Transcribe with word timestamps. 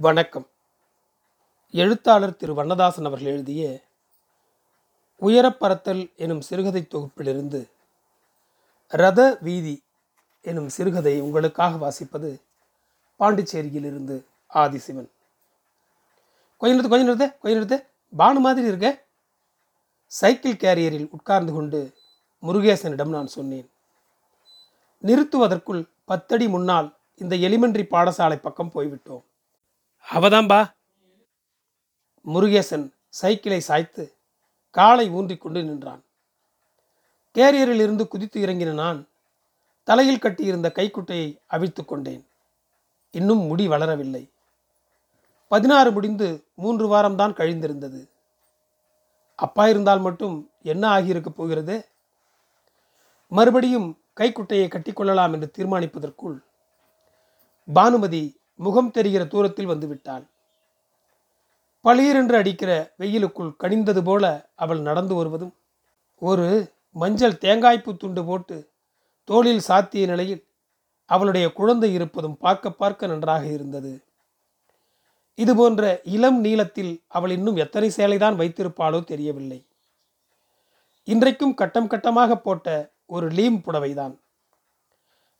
வணக்கம். 0.00 0.46
எழுத்தாளர் 1.70 2.36
திரு 2.36 2.54
வண்ணதாசன் 2.54 3.04
அவர்கள் 3.04 3.32
எழுதிய 3.32 3.80
உயரப்பறத்தல் 5.20 6.14
எனும் 6.16 6.40
சிறுகதை 6.40 6.86
தொகுப்பிலிருந்து 6.88 7.70
ரத 8.88 9.38
வீதி 9.40 9.82
எனும் 10.42 10.68
சிறுகதை 10.68 11.20
உங்களுக்காக 11.20 11.76
வாசிப்பது 11.76 12.40
பாண்டிச்சேரியிலிருந்து 13.18 14.24
ஆதிசிவன். 14.54 15.10
கொஞ்சம் 16.56 16.84
நிறுத்து 16.84 16.88
கொஞ்சம் 16.88 17.08
நிறுத்து 17.08 17.38
கொஞ்சம் 17.38 17.62
நிறுத்து. 17.62 17.86
பானு 18.18 18.38
மாதிரி 18.38 18.66
இருக்க. 18.66 19.04
சைக்கிள் 20.06 20.54
கேரியரில் 20.54 21.08
உட்கார்ந்து 21.10 21.52
கொண்டு 21.52 21.94
முருகேசனிடம் 22.42 23.08
நான் 23.08 23.26
சொன்னேன். 23.26 23.70
நிறுத்துவதற்குள் 25.02 25.88
பத்தடி 26.04 26.48
முன்னால் 26.48 26.96
இந்த 27.16 27.36
எலிமெண்ட்ரி 27.36 27.86
பாடசாலை 27.90 28.36
பக்கம் 28.36 28.72
போய்விட்டோம். 28.74 29.28
அவதாம்பா. 30.08 30.72
முருகேசன் 32.26 32.92
சைக்கிளை 33.08 33.60
சாய்த்து 33.60 34.16
காலை 34.70 35.10
ஊன்றிக்கொண்டு 35.10 35.62
நின்றான். 35.64 36.04
கேரியரில் 37.34 37.82
இருந்து 37.82 38.08
குதித்து 38.08 38.46
இறங்கின 38.46 38.72
நான் 38.72 39.08
தலையில் 39.84 40.18
கட்டியிருந்த 40.18 40.72
கைக்குட்டையை 40.72 41.38
அவிழ்த்து 41.46 41.84
கொண்டேன். 41.84 42.26
இன்னும் 43.10 43.38
முடி 43.38 43.68
வளரவில்லை. 43.68 44.30
பதினாறு 45.48 45.92
முடிந்து 45.92 46.44
மூன்று 46.54 46.94
வாரம்தான் 46.94 47.36
கழிந்திருந்தது. 47.36 48.08
அப்பா 49.34 49.68
இருந்தால் 49.68 50.00
மட்டும் 50.00 50.50
என்ன 50.62 51.00
ஆகியிருக்கப் 51.00 51.36
போகிறது? 51.36 51.88
மறுபடியும் 53.28 54.02
கைக்குட்டையை 54.12 54.68
கட்டிக்கொள்ளலாம் 54.68 55.32
என்று 55.32 55.50
தீர்மானிப்பதற்குள் 55.58 56.42
பானுமதி 57.72 58.39
முகம் 58.60 58.90
தெரிகிற 58.90 59.22
தூரத்தில் 59.24 59.70
வந்துவிட்டாள் 59.70 60.24
பளியிரென்று 61.84 62.36
அடிக்கிற 62.36 62.70
வெயிலுக்குள் 62.96 63.56
கனிந்தது 63.62 64.02
போல 64.02 64.24
அவள் 64.54 64.80
நடந்து 64.80 65.14
வருவதும் 65.14 65.54
ஒரு 66.22 66.46
மஞ்சள் 66.96 67.40
தேங்காய்ப்பு 67.40 67.96
துண்டு 67.96 68.22
போட்டு 68.24 68.56
தோளில் 69.28 69.66
சாத்திய 69.68 70.04
நிலையில் 70.06 70.42
அவளுடைய 71.10 71.46
குழந்தை 71.52 71.90
இருப்பதும் 71.92 72.36
பார்க்க 72.36 72.72
பார்க்க 72.72 73.06
நன்றாக 73.06 73.44
இருந்தது. 73.46 73.92
இது 75.38 75.52
போன்ற 75.54 75.82
இளம் 76.04 76.40
நீளத்தில் 76.40 76.92
அவள் 77.08 77.30
இன்னும் 77.30 77.56
எத்தனை 77.56 77.88
சேலைதான் 77.96 78.38
வைத்திருப்பாளோ 78.40 79.00
தெரியவில்லை. 79.04 79.60
இன்றைக்கும் 81.08 81.54
கட்டம் 81.54 81.88
கட்டமாக 81.88 82.36
போட்ட 82.36 82.68
ஒரு 83.06 83.26
லீம் 83.28 83.58
புடவைதான். 83.66 84.14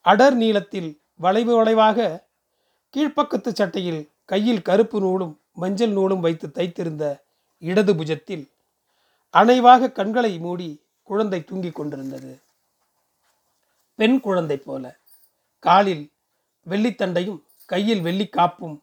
அடர் 0.05 0.37
நீளத்தில் 0.37 0.91
வளைவு 1.15 1.53
வளைவாக 1.61 2.29
கீழ்ப்பக்கத்து 2.97 3.49
சட்டையில் 3.49 4.11
கையில் 4.25 4.63
கருப்பு 4.63 5.01
நூலும் 5.01 5.41
மஞ்சள் 5.53 5.91
நூலும் 5.91 6.21
வைத்து 6.21 6.49
தைத்திருந்த 6.49 7.21
இடது 7.59 7.95
புஜத்தில் 7.95 8.51
அனைவாக 9.31 9.93
கண்களை 9.93 10.39
மூடி 10.39 10.83
குழந்தை 11.03 11.45
தூங்கிக் 11.45 11.75
கொண்டிருந்தது. 11.75 12.41
பெண் 13.95 14.21
குழந்தை 14.21 14.57
போல. 14.57 14.99
காலில் 15.59 16.11
வெள்ளித்தண்டையும் 16.69 17.43
கையில் 17.67 18.01
வெள்ளி 18.01 18.27
காப்பும். 18.27 18.83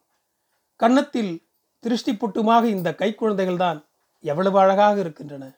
கன்னத்தில் 0.76 1.46
திருஷ்டி 1.80 2.14
புட்டுமாக 2.14 2.64
இந்த 2.64 2.96
கைக்குழந்தைகள்தான் 2.98 3.86
எவ்வளவு 4.22 4.60
அழகாக 4.60 5.00
இருக்கின்றன. 5.00 5.52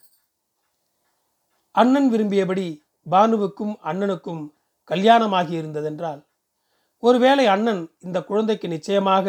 அண்ணன் 1.71 2.11
விரும்பியபடி 2.11 2.81
பானுவுக்கும் 3.11 3.75
அண்ணனுக்கும் 3.83 4.53
கல்யாணமாகி 4.87 5.53
இருந்ததென்றால் 5.61 6.27
ஒருவேளை 7.03 7.45
அண்ணன் 7.45 7.81
இந்த 7.99 8.23
குழந்தைக்கு 8.23 8.67
நிச்சயமாக 8.67 9.27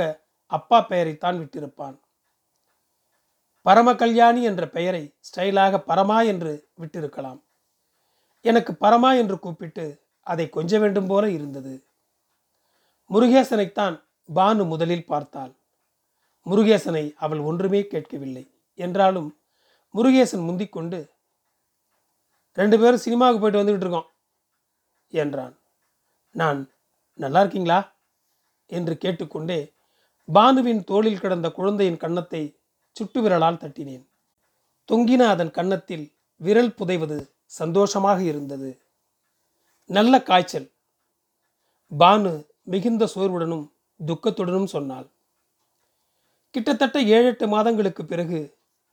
அப்பா 0.50 0.78
பெயரைத்தான் 0.88 1.36
விட்டிருப்பான். 1.40 1.96
பரம 3.66 3.94
கல்யாணி 3.94 4.42
என்ற 4.42 4.68
பெயரை 4.68 5.02
ஸ்டைலாக 5.28 5.78
பரமா 5.86 6.18
என்று 6.26 6.52
விட்டிருக்கலாம். 6.80 7.40
எனக்கு 8.44 8.72
பரமா 8.74 9.10
என்று 9.18 9.36
கூப்பிட்டு 9.38 9.84
அதை 10.26 10.48
கொஞ்ச 10.48 10.78
வேண்டும் 10.78 11.06
போல 11.06 11.24
இருந்தது. 11.30 11.74
முருகேசனைத்தான் 13.10 13.96
பானு 14.34 14.64
முதலில் 14.64 15.08
பார்த்தாள். 15.12 15.52
முருகேசனை 16.46 17.04
அவள் 17.14 17.38
ஒன்றுமே 17.38 17.80
கேட்கவில்லை. 17.86 18.44
என்றாலும் 18.78 19.28
முருகேசன் 19.94 20.46
முந்திக்கொண்டு 20.48 20.98
ரெண்டு 22.58 22.76
பேரும் 22.78 23.04
சினிமாவுக்கு 23.04 23.40
போயிட்டு 23.40 23.60
வந்துக்கிட்டு 23.60 23.86
இருக்கோம் 23.86 24.10
என்றான். 25.12 25.54
நான் 26.34 26.60
நல்லா 27.20 27.40
இருக்கீங்களா 27.40 27.78
என்று 28.70 28.94
கேட்டுக்கொண்டே 28.96 29.60
பானுவின் 30.28 30.82
தோளில் 30.84 31.20
கிடந்த 31.20 31.48
குழந்தையின் 31.50 32.02
கன்னத்தை 32.02 32.42
சுட்டு 32.96 33.20
விரலால் 33.22 33.60
தட்டினேன். 33.62 34.04
தொங்கின 34.88 35.22
அதன் 35.28 35.50
கன்னத்தில் 35.50 36.04
விரல் 36.40 36.74
புதைவது 36.74 37.18
சந்தோஷமாக 37.50 38.18
இருந்தது. 38.22 38.70
நல்ல 39.90 40.14
காய்ச்சல். 40.22 40.68
பானு 41.92 42.32
மிகுந்த 42.62 43.04
சோர்வுடனும் 43.14 43.66
துக்கத்துடனும் 44.00 44.72
சொன்னாள். 44.74 45.08
கிட்டத்தட்ட 46.54 46.98
ஏழெட்டு 47.16 47.46
மாதங்களுக்கு 47.48 48.02
பிறகு 48.04 48.40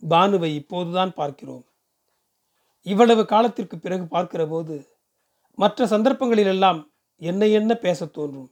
பானுவை 0.04 0.50
இப்போதுதான் 0.54 1.14
பார்க்கிறோம். 1.14 1.64
இவ்வளவு 2.86 3.24
காலத்திற்கு 3.26 3.78
பிறகு 3.78 4.06
பார்க்கிற 4.08 4.42
போது 4.48 4.76
மற்ற 5.58 5.86
சந்தர்ப்பங்களிலெல்லாம் 5.86 6.80
என்ன 7.22 7.46
என்ன 7.46 7.74
பேசத் 7.76 8.14
தோன்றும்? 8.14 8.52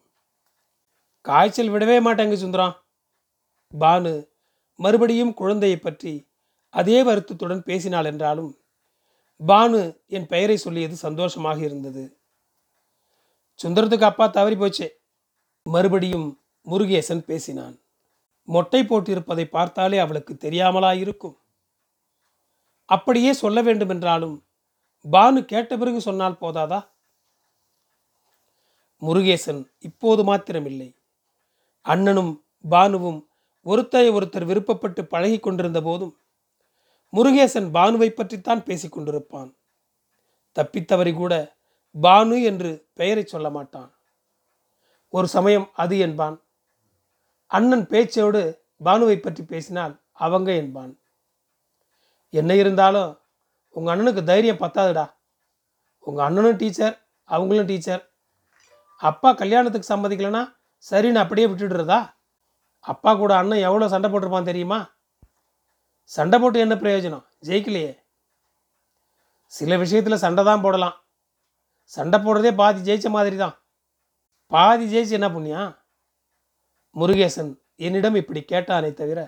காய்ச்சல் 1.22 1.70
விடவே 1.70 1.98
மாட்டேங்க 2.06 2.34
சுந்தரம். 2.34 2.76
பானு 3.80 4.28
மறுபடியும் 4.76 5.34
குழந்தையை 5.34 5.80
பற்றி 5.80 6.28
அதே 6.70 7.04
வருத்தத்துடன் 7.04 7.64
பேசினாள் 7.64 8.06
என்றாலும் 8.06 8.58
பானு 9.48 9.98
என் 10.08 10.28
பெயரை 10.28 10.58
சொல்லியது 10.58 10.96
சந்தோஷமாக 10.96 11.60
இருந்தது. 11.60 12.20
சுந்தரத்துக்கு 13.64 14.02
அப்பா 14.02 14.28
தவறி 14.28 14.56
போச்சே 14.56 14.90
மறுபடியும் 15.64 16.28
முருகேசன் 16.68 17.24
பேசினான். 17.26 17.80
மொட்டை 18.44 18.82
போட்டிருப்பதை 18.82 19.46
பார்த்தாலே 19.46 19.98
அவளுக்கு 19.98 20.34
தெரியாமலாயிருக்கும். 20.34 21.38
அப்படியே 22.86 23.34
சொல்ல 23.34 23.62
வேண்டுமென்றாலும் 23.62 24.36
பானு 25.12 25.46
கேட்ட 25.46 25.78
பிறகு 25.78 26.02
சொன்னால் 26.02 26.42
போதாதா? 26.42 26.80
முருகேசன் 29.06 29.62
இப்போது 29.80 30.22
மாத்திரமில்லை. 30.24 30.96
அண்ணனும் 31.82 32.46
பானுவும் 32.70 33.28
ஒருத்தரை 33.66 34.10
ஒருத்தர் 34.18 34.50
விருப்பப்பட்டு 34.50 35.02
பழகி 35.02 35.40
கொண்டிருந்த 35.40 35.82
போதும் 35.82 36.18
முருகேசன் 37.14 37.68
பானுவை 37.74 38.10
பற்றித்தான் 38.10 38.64
பேசிக் 38.64 39.00
கொண்டிருப்பான். 39.00 39.52
தப்பித்தவரை 40.56 41.14
கூட 41.14 41.34
பானு 42.02 42.44
என்று 42.44 42.88
பெயரை 42.94 43.24
சொல்ல 43.26 43.50
மாட்டான். 43.50 43.92
ஒரு 45.10 45.28
சமயம் 45.28 45.70
அது 45.74 46.00
என்பான். 46.00 46.38
அண்ணன் 47.52 47.86
பேச்சோடு 47.88 48.42
பானுவை 48.84 49.18
பற்றி 49.18 49.44
பேசினால் 49.44 49.94
அவங்க 50.12 50.54
என்பான். 50.54 50.94
என்ன 52.30 52.56
இருந்தாலும் 52.56 53.20
உங்கள் 53.70 53.94
அண்ணனுக்கு 53.94 54.24
தைரியம் 54.24 54.58
பத்தாதுடா. 54.58 55.06
உங்கள் 56.00 56.26
அண்ணனும் 56.26 56.56
டீச்சர் 56.56 56.96
அவங்களும் 57.24 57.66
டீச்சர். 57.66 58.04
அப்பா 59.02 59.30
கல்யாணத்துக்கு 59.42 59.92
சம்மதிக்கலைன்னா 59.92 60.44
சரின்னு 60.86 61.22
அப்படியே 61.24 61.48
விட்டுடுறதா? 61.50 62.00
அப்பா 62.86 63.12
கூட 63.14 63.32
அண்ணன் 63.42 63.66
எவ்வளோ 63.68 63.88
சண்டை 63.94 64.08
போட்டிருப்பான் 64.10 64.50
தெரியுமா? 64.50 64.80
சண்டை 66.12 66.38
போட்டு 66.40 66.58
என்ன 66.66 66.76
பிரயோஜனம்? 66.76 67.24
ஜெயிக்கலையே. 67.48 67.94
சில 69.54 69.78
விஷயத்தில் 69.84 70.24
சண்டை 70.26 70.44
தான் 70.44 70.64
போடலாம். 70.66 70.96
சண்டை 71.94 72.18
போடுறதே 72.20 72.52
பாதி 72.62 72.80
ஜெயிச்ச 72.88 73.10
மாதிரி 73.16 73.38
தான் 73.38 73.56
பாதி 74.52 74.86
ஜெயிச்சு 74.94 75.18
என்ன 75.18 75.28
புண்ணியா? 75.36 75.62
முருகேசன் 76.96 77.52
என்னிடம் 77.86 78.20
இப்படி 78.22 78.42
கேட்டானே 78.52 78.90
தவிர 78.94 79.20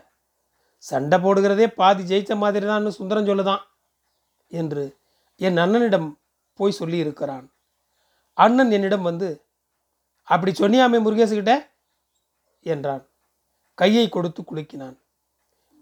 சண்டை 0.84 1.18
போடுகிறதே 1.24 1.68
பாதி 1.80 2.04
ஜெயிச்ச 2.04 2.34
மாதிரி 2.36 2.66
தான் 2.66 2.98
சுந்தரம் 2.98 3.28
சொல்லுதான் 3.30 3.64
என்று 4.52 4.84
என் 5.42 5.62
அண்ணனிடம் 5.64 6.08
போய் 6.60 6.80
சொல்லி 6.80 6.98
இருக்கிறான் 7.06 7.46
அண்ணன் 8.38 8.72
என்னிடம் 8.72 9.08
வந்து 9.10 9.30
அப்படி 10.28 10.52
சொன்னியாமே 10.52 10.98
முருகேசுகிட்ட? 11.04 11.54
என்றான். 12.66 13.04
கையை 13.78 14.06
கொடுத்து 14.10 14.42
குலுக்கினான். 14.42 14.96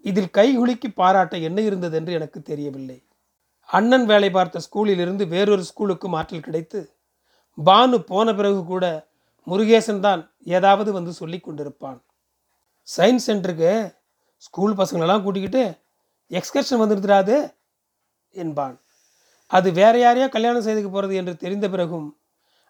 இதில் 0.04 0.30
கை 0.30 0.48
குலுக்கி 0.56 0.88
பாராட்ட 0.90 1.36
என்ன 1.38 1.58
இருந்தது 1.60 1.96
என்று 1.96 2.12
எனக்கு 2.12 2.42
தெரியவில்லை. 2.42 2.98
அண்ணன் 3.68 4.06
வேலை 4.06 4.30
பார்த்த 4.30 4.60
ஸ்கூலில் 4.66 4.98
இருந்து 4.98 5.24
வேறொரு 5.26 5.62
ஸ்கூலுக்கு 5.62 6.08
மாற்றல் 6.08 6.46
கிடைத்து 6.46 6.80
பானு 7.58 7.96
போன 8.10 8.34
பிறகு 8.34 8.60
கூட 8.64 8.84
முருகேசன் 9.46 10.00
தான் 10.00 10.22
ஏதாவது 10.56 10.90
வந்து 10.92 11.12
சொல்லி 11.12 11.38
கொண்டிருப்பான். 11.40 11.98
சயின்ஸ் 12.88 13.26
சென்டருக்கு 13.28 13.72
ஸ்கூல் 14.46 14.74
பசங்களெல்லாம் 14.76 15.22
கூட்டிக்கிட்டு 15.22 15.62
எக்ஸ்கர்ஷன் 16.30 16.80
வந்துருந்துடாது 16.82 17.36
என்பான். 18.34 18.76
அது 19.50 19.68
வேற 19.72 19.94
யாரையோ 19.98 20.28
கல்யாணம் 20.28 20.66
செய்துக்கு 20.66 20.90
போகிறது 20.90 21.14
என்று 21.20 21.34
தெரிந்த 21.36 21.66
பிறகும் 21.68 22.06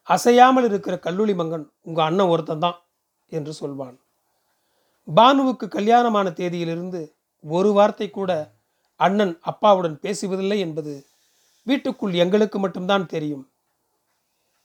அசையாமல் 0.08 0.64
இருக்கிற 0.64 0.99
கல்லூரி 0.99 1.35
மங்கன் 1.35 1.67
உங்கள் 1.82 2.05
அண்ணன் 2.05 2.29
ஒருத்தன் 2.29 2.58
தான் 2.58 2.79
என்று 3.32 3.53
சொல்வான். 3.53 3.97
பானுவுக்கு 5.08 5.69
கல்யாணமான 5.69 6.26
தேதியிலிருந்து 6.31 7.00
ஒரு 7.44 7.73
வார்த்தை 7.73 8.11
கூட 8.11 8.31
அண்ணன் 9.00 9.35
அப்பாவுடன் 9.41 9.97
பேசுவதில்லை 10.00 10.58
என்பது 10.58 11.06
வீட்டுக்குள் 11.67 12.14
எங்களுக்கு 12.14 12.58
மட்டும்தான் 12.58 13.06
தெரியும். 13.06 13.44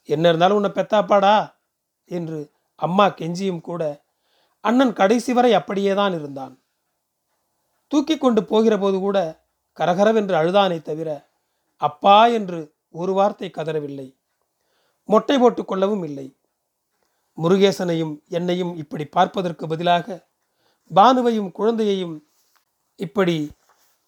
என்ன 0.09 0.27
இருந்தாலும் 0.29 0.55
உன்னை 0.55 0.71
பெத்தாப்பாடா? 0.75 1.35
என்று 2.11 2.39
அம்மா 2.75 3.05
கெஞ்சியும் 3.09 3.61
கூட 3.61 3.83
அண்ணன் 4.63 4.93
கடைசி 4.93 5.33
வரை 5.33 5.53
அப்படியே 5.53 5.93
தான் 5.93 6.13
இருந்தான். 6.13 6.53
தூக்கி 7.91 8.17
கொண்டு 8.17 8.41
போகிற 8.43 8.73
போது 8.77 8.97
கூட 8.99 9.17
கரகரவென்று 9.77 10.35
அழுதானே 10.35 10.81
தவிர 10.81 11.09
அப்பா 11.81 12.27
என்று 12.27 12.59
ஒரு 12.89 13.13
வார்த்தை 13.13 13.49
கதறவில்லை. 13.49 14.07
மொட்டை 15.09 15.37
போட்டு 15.37 15.65
கொள்ளவும் 15.65 16.03
இல்லை. 16.03 16.27
முருகேசனையும் 17.37 18.13
என்னையும் 18.27 18.77
இப்படி 18.77 19.05
பார்ப்பதற்கு 19.05 19.67
பதிலாக 19.67 20.29
பானுவையும் 20.91 21.51
குழந்தையையும் 21.51 22.15
இப்படி 22.95 23.51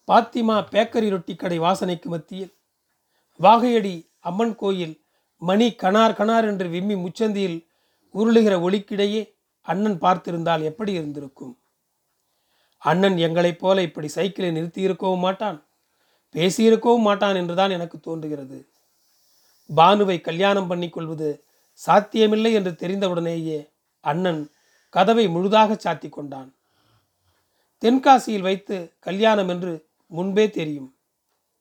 பாத்திமா 0.08 0.56
பேக்கரி 0.72 1.08
ரொட்டி 1.08 1.34
கடை 1.36 1.58
வாசனைக்கு 1.60 2.04
மத்தியில் 2.04 2.52
வாகையடி 3.40 3.94
அம்மன் 4.20 4.54
கோயில் 4.54 4.94
மணி 5.42 5.66
கணார் 5.82 6.16
கணார் 6.16 6.44
என்று 6.44 6.68
விம்மி 6.68 6.94
முச்சந்தியில் 6.94 7.58
உருளுகிற 8.14 8.54
ஒளிக்கிடையே 8.60 9.22
அண்ணன் 9.60 9.98
பார்த்திருந்தால் 9.98 10.62
எப்படி 10.62 10.92
இருந்திருக்கும்? 10.92 11.58
அண்ணன் 12.78 13.16
எங்களைப் 13.16 13.58
போல 13.58 13.82
இப்படி 13.82 14.08
சைக்கிளை 14.08 14.50
நிறுத்தியிருக்கவும் 14.50 15.24
மாட்டான் 15.26 15.58
பேசியிருக்கவும் 16.34 17.06
மாட்டான் 17.08 17.36
என்றுதான் 17.36 17.70
எனக்கு 17.70 18.00
தோன்றுகிறது. 18.00 18.58
பானுவை 19.68 20.20
கல்யாணம் 20.20 20.70
பண்ணிக்கொள்வது 20.70 21.40
சாத்தியமில்லை 21.72 22.52
என்று 22.52 22.70
தெரிந்தவுடனேயே 22.70 23.70
அண்ணன் 24.00 24.50
கதவை 24.88 25.28
முழுதாக 25.28 25.74
சாத்தி 25.74 26.08
கொண்டான். 26.08 26.54
தென்காசியில் 27.80 28.40
வைத்து 28.40 28.96
கல்யாணம் 29.00 29.48
என்று 29.48 29.86
முன்பே 30.06 30.50
தெரியும். 30.50 30.96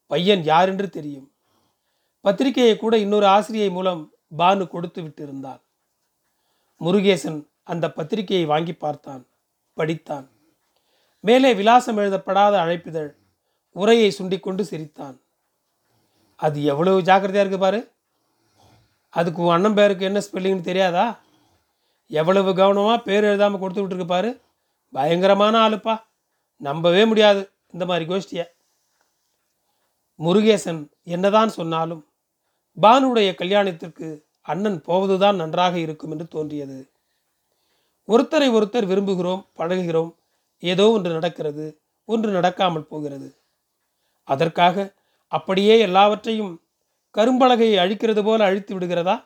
பையன் 0.08 0.44
யார் 0.44 0.70
என்று 0.70 0.90
தெரியும். 0.90 1.32
பத்திரிகையை 2.22 2.78
கூட 2.78 2.98
இன்னொரு 2.98 3.26
ஆசிரியை 3.26 3.70
மூலம் 3.70 4.14
பானு 4.38 4.68
கொடுத்து 4.68 5.02
விட்டிருந்தாள். 5.02 5.62
முருகேசன் 6.80 7.48
அந்த 7.64 7.92
பத்திரிகையை 7.92 8.46
வாங்கி 8.46 8.74
பார்த்தான் 8.74 9.28
படித்தான். 9.78 10.28
மேலே 11.20 11.54
விலாசம் 11.54 11.98
எழுதப்படாத 11.98 12.60
அழைப்பிதழ் 12.60 13.16
உரையை 13.72 14.12
சுண்டிக்கொண்டு 14.12 14.66
சிரித்தான். 14.66 15.22
அது 16.36 16.64
எவ்வளவு 16.64 17.02
ஜாக்கிரதையாக 17.02 17.50
இருக்கு 17.50 17.66
பாரு. 17.66 17.93
அதுக்கு 19.13 19.42
உன் 19.42 19.54
அண்ணன் 19.54 19.74
பேருக்கு 19.74 20.06
என்ன 20.06 20.19
ஸ்பெல்லிங்னு 20.19 20.62
தெரியாதா? 20.62 21.19
எவ்வளவு 22.07 22.56
கவனமாக 22.56 23.01
பேர் 23.01 23.24
எழுதாமல் 23.24 23.60
கொடுத்து 23.60 24.06
பாரு. 24.06 24.42
பயங்கரமான 24.89 25.69
ஆளுப்பா. 25.69 26.04
நம்பவே 26.57 27.06
முடியாது 27.06 27.51
இந்த 27.71 27.86
மாதிரி 27.86 28.13
கோஷ்டியை. 28.13 28.45
முருகேசன் 30.19 30.89
என்னதான் 31.04 31.50
சொன்னாலும் 31.50 32.07
பானுடைய 32.81 33.36
கல்யாணத்திற்கு 33.36 34.25
அண்ணன் 34.42 34.81
போவதுதான் 34.81 35.36
நன்றாக 35.36 35.77
இருக்கும் 35.80 36.12
என்று 36.12 36.27
தோன்றியது. 36.27 36.89
ஒருத்தரை 38.07 38.48
ஒருத்தர் 38.57 38.89
விரும்புகிறோம் 38.92 39.45
பழகுகிறோம். 39.57 40.12
ஏதோ 40.59 40.92
ஒன்று 40.92 41.12
நடக்கிறது 41.12 41.80
ஒன்று 42.06 42.30
நடக்காமல் 42.39 42.89
போகிறது. 42.89 43.38
அதற்காக 44.24 44.94
அப்படியே 45.27 45.80
எல்லாவற்றையும் 45.80 46.62
கரும்பலகையை 47.18 47.77
அழிக்கிறது 47.77 48.24
போல 48.24 48.45
அழித்து 48.45 48.80
விடுகிறதா? 48.80 49.25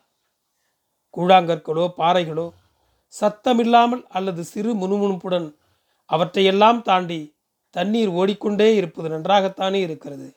கூழாங்கற்களோ 1.18 1.94
பாறைகளோ 1.98 2.52
சத்தமில்லாமல் 3.22 4.04
அல்லது 4.10 4.44
சிறு 4.44 4.76
முணுமுணுப்புடன் 4.76 5.56
அவற்றையெல்லாம் 6.06 6.82
தாண்டி 6.82 7.36
தண்ணீர் 7.70 8.08
ஓடிக்கொண்டே 8.08 8.76
இருப்பது 8.76 9.10
நன்றாகத்தானே 9.10 9.74
இருக்கிறது. 9.74 10.36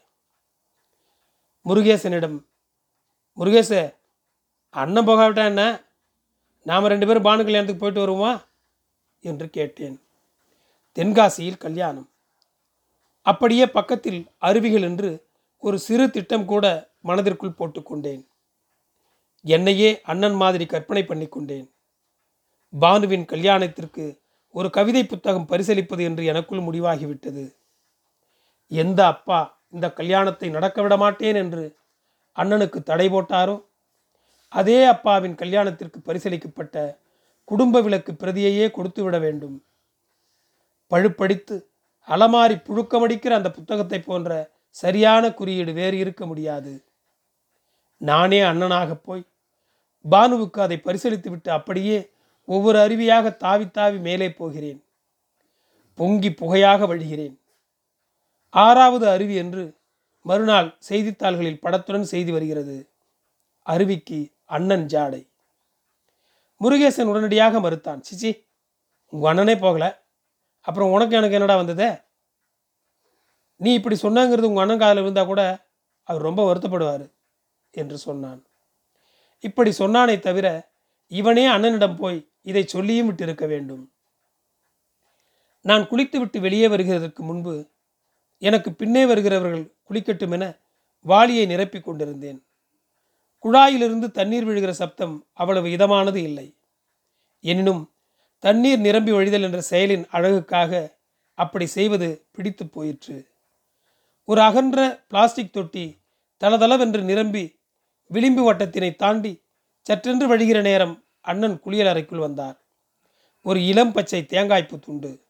முருகேசனிடம் 1.64 2.44
முருகேச 3.36 3.94
அண்ணன் 4.70 5.06
போகாவிட்டா 5.06 5.44
என்ன? 5.44 5.80
நாம் 6.62 6.86
ரெண்டு 6.86 7.06
பேரும் 7.06 7.24
பானு 7.24 7.42
கல்யாணத்துக்கு 7.42 7.76
போயிட்டு 7.76 8.06
வருவோமா? 8.06 8.42
என்று 9.20 9.50
கேட்டேன். 9.50 10.00
தென்காசியில் 10.94 11.58
கல்யாணம். 11.58 12.08
அப்படியே 13.22 13.66
பக்கத்தில் 13.66 14.26
அருவிகள் 14.38 14.82
என்று 14.82 15.26
ஒரு 15.58 15.78
சிறு 15.78 16.10
திட்டம் 16.10 16.44
கூட 16.44 16.89
மனதிற்குள் 17.00 17.58
போட்டுக்கொண்டேன். 17.58 18.22
என்னையே 19.44 19.90
அண்ணன் 20.02 20.34
மாதிரி 20.34 20.66
கற்பனை 20.66 21.04
பண்ணி 21.04 21.28
கொண்டேன் 21.28 21.68
பானுவின் 22.72 23.24
கல்யாணத்திற்கு 23.24 24.04
ஒரு 24.54 24.70
கவிதை 24.70 25.02
புத்தகம் 25.04 25.48
பரிசளிப்பது 25.48 26.02
என்று 26.02 26.24
எனக்குள் 26.24 26.58
முடிவாகிவிட்டது. 26.58 27.44
எந்த 28.66 29.06
அப்பா 29.06 29.40
இந்த 29.68 29.92
கல்யாணத்தை 29.92 30.48
நடக்க 30.50 30.82
விட 30.82 30.96
மாட்டேன் 30.96 31.34
என்று 31.34 31.64
அண்ணனுக்கு 32.36 32.78
தடை 32.82 33.08
போட்டாரோ? 33.08 33.56
அதே 34.48 34.84
அப்பாவின் 34.84 35.34
கல்யாணத்திற்கு 35.34 35.98
பரிசளிக்கப்பட்ட 36.00 36.76
குடும்ப 37.44 37.80
விளக்கு 37.80 38.12
பிரதியையே 38.12 38.70
கொடுத்து 38.70 39.02
விட 39.02 39.18
வேண்டும். 39.18 39.56
பழுப்படித்து 40.90 41.56
அலமாரி 42.08 42.56
புழுக்கமடிக்கிற 42.68 43.30
அந்த 43.30 43.50
புத்தகத்தை 43.50 44.00
போன்ற 44.00 44.30
சரியான 44.76 45.24
குறியீடு 45.34 45.72
வேறு 45.72 45.96
இருக்க 45.98 46.26
முடியாது. 46.26 46.72
நானே 48.00 48.40
அண்ணனாக 48.40 48.94
போய் 48.94 49.22
பானுவுக்கு 50.10 50.60
அதை 50.60 50.76
பரிசளித்து 50.84 51.28
விட்டு 51.28 51.50
அப்படியே 51.50 52.10
ஒவ்வொரு 52.44 52.78
அருவியாக 52.78 53.36
தாவி 53.36 53.70
தாவி 53.70 53.98
மேலே 53.98 54.32
போகிறேன். 54.32 54.84
பொங்கி 55.94 56.30
புகையாக 56.30 56.86
வழிகிறேன். 56.86 57.34
ஆறாவது 58.50 59.08
அருவி 59.08 59.34
என்று 59.34 59.76
மறுநாள் 60.22 60.76
செய்தித்தாள்களில் 60.78 61.60
படத்துடன் 61.60 62.10
செய்தி 62.12 62.32
வருகிறது. 62.32 62.90
அருவிக்கு 63.66 64.32
அண்ணன் 64.44 64.86
ஜாடை. 64.86 65.28
முருகேசன் 66.60 67.10
உடனடியாக 67.12 67.60
மறுத்தான் 67.60 68.02
சிச்சி 68.10 68.30
உங்கள் 69.12 69.30
அண்ணனே 69.30 69.58
போகல. 69.58 69.84
அப்புறம் 70.60 70.90
உனக்கு 70.90 71.16
எனக்கு 71.16 71.34
என்னடா 71.34 71.56
வந்ததே? 71.56 71.90
நீ 73.56 73.74
இப்படி 73.74 73.96
சொன்னாங்கிறது 74.02 74.50
உங்கள் 74.50 74.62
அண்ணன் 74.62 74.78
காதில் 74.78 75.02
இருந்தால் 75.02 75.26
கூட 75.26 75.42
அவர் 76.02 76.22
ரொம்ப 76.22 76.54
வருத்தப்படுவார். 76.54 77.06
என்று 77.70 77.98
சொன்னான். 77.98 78.46
இப்படி 79.38 79.70
சொன்னானே 79.78 80.18
தவிர 80.18 80.72
இவனே 81.06 81.48
அண்ணனிடம் 81.48 81.96
போய் 81.96 82.28
இதை 82.42 82.66
சொல்லியும் 82.66 83.10
விட்டிருக்க 83.10 83.46
வேண்டும். 83.46 83.92
நான் 85.60 85.88
குளித்துவிட்டு 85.88 86.40
வெளியே 86.40 86.68
வருகிறதற்கு 86.68 87.18
முன்பு 87.18 87.70
எனக்கு 88.38 88.72
பின்னே 88.72 89.06
வருகிறவர்கள் 89.06 89.74
குளிக்கட்டும் 89.90 90.30
என 90.30 90.58
வாளியை 91.00 91.46
நிரப்பிக் 91.46 91.84
கொண்டிருந்தேன். 91.84 92.44
குழாயிலிருந்து 93.42 94.10
தண்ணீர் 94.10 94.46
விழுகிற 94.46 94.70
சப்தம் 94.70 95.26
அவ்வளவு 95.32 95.66
இதமானது 95.66 96.16
இல்லை. 96.16 96.56
எனினும் 97.40 97.92
தண்ணீர் 98.38 98.78
நிரம்பி 98.78 99.12
வழிதல் 99.12 99.42
என்ற 99.42 99.62
செயலின் 99.70 100.04
அழகுக்காக 100.10 100.98
அப்படி 101.34 101.66
செய்வது 101.66 102.26
பிடித்து 102.32 102.66
போயிற்று. 102.66 103.28
ஒரு 104.24 104.40
அகன்ற 104.40 105.04
பிளாஸ்டிக் 105.08 105.52
தொட்டி 105.52 105.98
தளதளவென்று 106.40 107.02
நிரம்பி 107.02 107.59
விளிம்பு 108.10 108.52
வட்டத்தினை 108.52 108.96
தாண்டி 108.96 109.42
சற்றென்று 109.90 110.26
வழிகிற 110.28 110.60
நேரம் 110.60 111.04
அண்ணன் 111.20 111.60
குளியல் 111.60 111.86
அறைக்குள் 111.86 112.18
வந்தார். 112.18 112.60
ஒரு 113.42 113.66
இளம் 113.66 113.92
பச்சை 113.92 114.26
தேங்காய்ப்பு 114.28 114.78
துண்டு. 114.78 115.26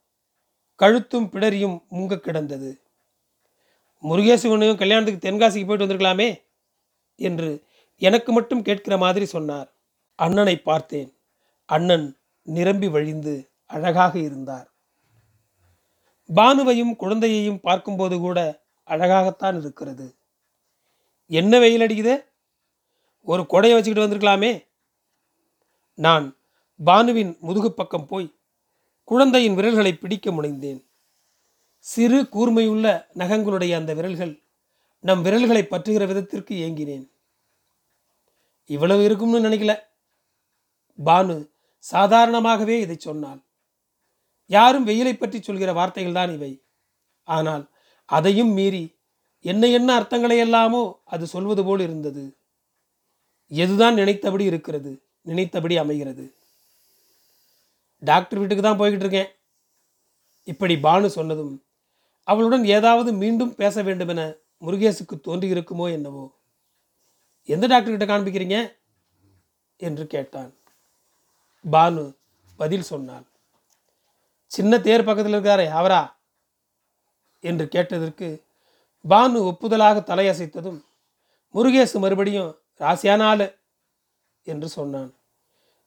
கழுத்தும் 0.78 1.30
பிடரியும் 1.30 1.86
முங்க 1.90 2.18
கிடந்தது. 2.18 2.80
முருகேசுவனையும் 4.02 4.76
கல்யாணத்துக்கு 4.76 5.30
தென்காசிக்கு 5.30 5.66
போயிட்டு 5.66 5.76
வந்திருக்கலாமே? 5.76 6.42
என்று 7.16 7.64
எனக்கு 7.96 8.32
மட்டும் 8.32 8.62
கேட்கிற 8.62 8.96
மாதிரி 8.96 9.24
சொன்னார். 9.24 9.72
அண்ணனை 10.14 10.56
பார்த்தேன். 10.56 11.16
அண்ணன் 11.64 12.18
நிரம்பி 12.42 12.88
வழிந்து 12.88 13.50
அழகாக 13.66 14.18
இருந்தார். 14.18 14.72
பானுவையும் 16.34 16.96
குழந்தையையும் 16.96 17.60
பார்க்கும்போது 17.60 18.18
கூட 18.18 18.62
அழகாகத்தான் 18.86 19.58
இருக்கிறது. 19.58 20.16
என்ன 21.26 21.58
வெயில் 21.58 21.80
அடிக்குது? 21.80 22.28
ஒரு 23.28 23.42
கொடையை 23.42 23.74
வச்சுக்கிட்டு 23.74 24.04
வந்திருக்கலாமே. 24.06 24.64
நான் 25.94 26.36
பானுவின் 26.80 27.38
முதுகு 27.40 27.72
பக்கம் 27.72 28.06
போய் 28.06 28.34
குழந்தையின் 29.04 29.54
விரல்களை 29.54 29.92
பிடிக்க 29.92 30.30
முனைந்தேன். 30.30 30.80
சிறு 31.78 32.22
கூர்மையுள்ள 32.22 32.86
நகங்களுடைய 33.18 33.72
அந்த 33.74 33.94
விரல்கள் 33.94 34.42
நம் 35.00 35.22
விரல்களை 35.22 35.62
பற்றுகிற 35.62 36.06
விதத்திற்கு 36.06 36.54
ஏங்கினேன். 36.54 37.04
இவ்வளவு 38.66 39.04
இருக்கும்னு 39.04 39.48
நினைக்கல. 39.48 39.74
பானு 40.98 41.36
சாதாரணமாகவே 41.84 42.80
இதை 42.80 42.96
சொன்னாள். 42.98 43.40
யாரும் 44.46 44.86
வெயிலை 44.86 45.12
பற்றி 45.12 45.42
சொல்கிற 45.42 45.72
வார்த்தைகள் 45.72 46.12
தான் 46.12 46.32
இவை. 46.32 46.52
ஆனால் 47.28 47.64
அதையும் 48.04 48.52
மீறி 48.52 48.98
என்ன 49.44 49.66
என்ன 49.66 50.00
அர்த்தங்களை 50.00 50.36
எல்லாமோ 50.38 50.82
அது 51.04 51.26
சொல்வது 51.26 51.64
போல் 51.64 51.80
இருந்தது. 51.80 52.24
எதுதான் 53.50 53.94
நினைத்தபடி 53.94 54.44
இருக்கிறது 54.44 55.02
நினைத்தபடி 55.22 55.76
அமைகிறது. 55.76 56.34
டாக்டர் 57.98 58.38
வீட்டுக்கு 58.38 58.62
தான் 58.62 58.78
போய்கிட்டு 58.78 59.04
இருக்கேன். 59.04 59.30
இப்படி 60.44 60.74
பானு 60.74 61.06
சொன்னதும் 61.06 61.64
அவளுடன் 62.24 62.64
ஏதாவது 62.64 63.12
மீண்டும் 63.12 63.54
பேச 63.54 63.82
வேண்டுமென 63.82 64.34
முருகேசுக்கு 64.66 65.16
தோன்றியிருக்குமோ 65.24 65.90
என்னவோ. 65.90 66.24
எந்த 67.44 67.66
டாக்டர்கிட்ட 67.66 68.06
காண்பிக்கிறீங்க? 68.12 68.76
என்று 69.76 70.06
கேட்டான். 70.06 70.54
பானு 71.70 72.16
பதில் 72.56 72.82
சொன்னாள் 72.82 73.26
சின்ன 74.46 74.80
தேர் 74.80 75.04
பக்கத்தில் 75.04 75.34
இருக்காரே 75.34 75.68
அவரா? 75.68 76.18
என்று 77.40 77.68
கேட்டதற்கு 77.68 78.44
பானு 79.08 79.38
ஒப்புதலாக 79.50 79.98
தலையசைத்ததும் 80.10 80.80
முருகேசு 81.54 81.92
மறுபடியும் 81.92 82.58
ராசியான 82.80 83.22
ஆள் 83.30 83.46
என்று 84.46 84.68
சொன்னான். 84.68 85.10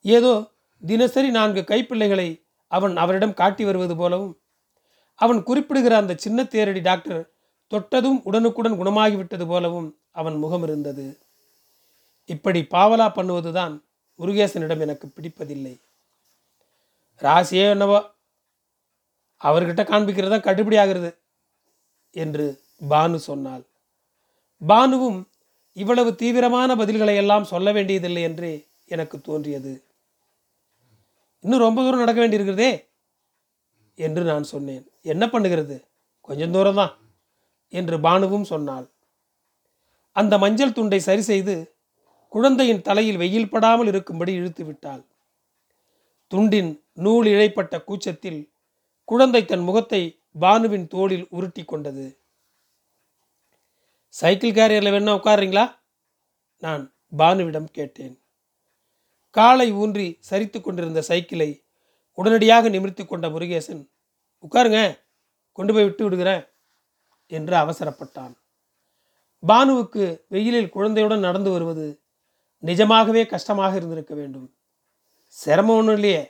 ஏதோ 0.05 0.33
தினசரி 0.83 1.29
நான்கு 1.31 1.61
கைப்பிள்ளைகளை 1.63 2.29
அவன் 2.67 2.95
அவரிடம் 2.97 3.37
காட்டி 3.41 3.63
வருவது 3.65 3.95
போலவும் 3.95 4.33
அவன் 5.19 5.39
குறிப்பிடுகிற 5.43 5.93
அந்த 5.97 6.13
சின்ன 6.23 6.43
தேரடி 6.43 6.81
டாக்டர் 6.81 7.21
தொட்டதும் 7.71 8.19
உடனுக்குடன் 8.23 8.79
குணமாகிவிட்டது 8.79 9.45
போலவும் 9.47 9.89
அவன் 10.11 10.37
முகம் 10.37 10.63
இருந்தது. 10.63 11.05
இப்படி 12.29 12.59
பாவலா 12.75 13.07
பண்ணுவதுதான் 13.15 13.73
முருகேசனிடம் 14.19 14.83
எனக்கு 14.85 15.05
பிடிப்பதில்லை. 15.07 15.75
ராசியே 17.21 17.65
என்னவோ 17.69 17.99
அவர்கிட்ட 19.41 19.83
காண்பிக்கிறது 19.83 20.33
தான் 20.33 20.47
கட்டுப்படி 20.47 20.77
ஆகிறது 20.81 21.11
என்று 22.15 22.45
பானு 22.89 23.17
சொன்னாள். 23.29 23.63
பானுவும் 24.61 25.19
இவ்வளவு 25.73 26.15
தீவிரமான 26.15 26.75
பதில்களை 26.75 27.15
எல்லாம் 27.15 27.43
சொல்ல 27.43 27.71
வேண்டியதில்லை 27.71 28.21
என்று 28.21 28.67
எனக்கு 28.85 29.21
தோன்றியது. 29.21 29.83
இன்னும் 31.39 31.59
ரொம்ப 31.59 31.81
தூரம் 31.81 31.99
நடக்க 31.99 32.27
வேண்டியிருக்கிறதே? 32.27 32.71
என்று 33.95 34.23
நான் 34.23 34.43
சொன்னேன். 34.43 34.91
என்ன 35.01 35.25
பண்ணுகிறது? 35.25 35.83
கொஞ்சம் 36.21 36.51
தூரம் 36.51 36.75
தான் 36.75 36.93
என்று 37.69 37.97
பானுவும் 37.97 38.41
சொன்னாள். 38.41 38.89
அந்த 40.11 40.37
மஞ்சள் 40.37 40.73
துண்டை 40.73 40.99
சரி 40.99 41.21
செய்து 41.21 41.75
குழந்தையின் 42.27 42.81
தலையில் 42.81 43.17
வெயில் 43.17 43.49
படாமல் 43.49 43.87
இருக்கும்படி 43.87 44.33
இழுத்து 44.33 44.65
விட்டாள். 44.65 45.03
துண்டின் 46.31 46.81
நூல் 46.93 47.25
இழைப்பட்ட 47.25 47.83
கூச்சத்தில் 47.83 48.51
குழந்தை 49.03 49.45
தன் 49.45 49.59
முகத்தை 49.59 50.19
பானுவின் 50.39 50.87
தோளில் 50.87 51.27
உருட்டி 51.29 51.63
கொண்டது. 51.63 52.22
சைக்கிள் 54.19 54.57
கேரியரில் 54.57 54.93
வேணா 54.95 55.13
உட்காருறீங்களா? 55.19 55.65
நான் 56.63 56.83
பானுவிடம் 57.19 57.69
கேட்டேன். 57.77 58.15
காலை 59.35 59.67
ஊன்றி 59.73 60.07
சரித்து 60.29 60.57
கொண்டிருந்த 60.61 61.01
சைக்கிளை 61.01 61.49
உடனடியாக 62.17 62.69
நிமிர்த்தி 62.69 63.03
கொண்ட 63.05 63.27
முருகேசன் 63.29 63.81
உட்காருங்க 64.43 64.81
கொண்டு 65.57 65.71
போய் 65.73 65.87
விட்டு 65.87 66.03
விடுகிறேன் 66.03 66.43
என்று 67.31 67.55
அவசரப்பட்டான். 67.55 68.33
பானுவுக்கு 69.43 70.03
வெயிலில் 70.33 70.73
குழந்தையுடன் 70.75 71.25
நடந்து 71.27 71.49
வருவது 71.51 71.87
நிஜமாகவே 72.63 73.25
கஷ்டமாக 73.25 73.75
இருந்திருக்க 73.75 74.13
வேண்டும். 74.15 74.47
சிரமம் 75.35 75.77
ஒன்றும் 75.77 75.95
இல்லையே 75.95 76.23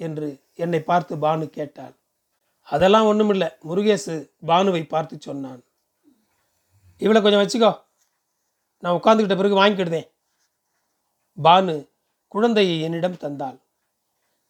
என்று 0.00 0.28
என்னை 0.54 0.80
பார்த்து 0.80 1.14
பானு 1.16 1.46
கேட்டாள். 1.50 1.94
அதெல்லாம் 2.68 3.08
ஒன்றுமில்லை 3.10 3.48
முருகேசு 3.68 4.14
பானுவை 4.46 4.82
பார்த்து 4.88 5.16
சொன்னான். 5.20 5.62
இவளை 6.96 7.22
கொஞ்சம் 7.22 7.42
வச்சுக்கோ. 7.42 7.80
நான் 8.78 9.00
உட்காந்துக்கிட்ட 9.00 9.36
பிறகு 9.36 9.64
வாங்கிக்கிடுதேன். 9.64 10.10
பானு 11.42 11.88
குழந்தையை 12.28 12.80
என்னிடம் 12.80 13.14
தந்தாள். 13.14 13.60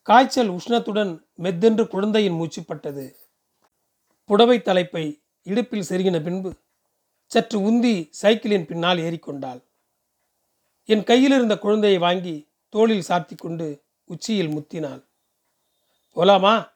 காய்ச்சல் 0.02 0.50
உஷ்ணத்துடன் 0.50 1.24
மெத்தென்று 1.38 1.88
குழந்தையின் 1.88 2.32
மூச்சுப்பட்டது 2.32 3.14
புடவை 4.24 4.62
தலைப்பை 4.62 5.22
இடுப்பில் 5.42 5.84
செருகின 5.88 6.22
பின்பு 6.22 6.56
சற்று 7.26 7.58
உந்தி 7.60 8.08
சைக்கிளின் 8.22 8.66
பின்னால் 8.66 8.98
ஏறிக்கொண்டாள். 8.98 9.62
என் 10.84 11.04
கையில் 11.04 11.32
இருந்த 11.32 11.58
குழந்தையை 11.58 11.98
வாங்கி 11.98 12.48
தோளில் 12.68 13.04
சாத்தி 13.08 13.36
கொண்டு 13.36 13.82
உச்சியில் 14.04 14.48
முத்தினாள். 14.48 15.04
போலாமா? 16.14 16.72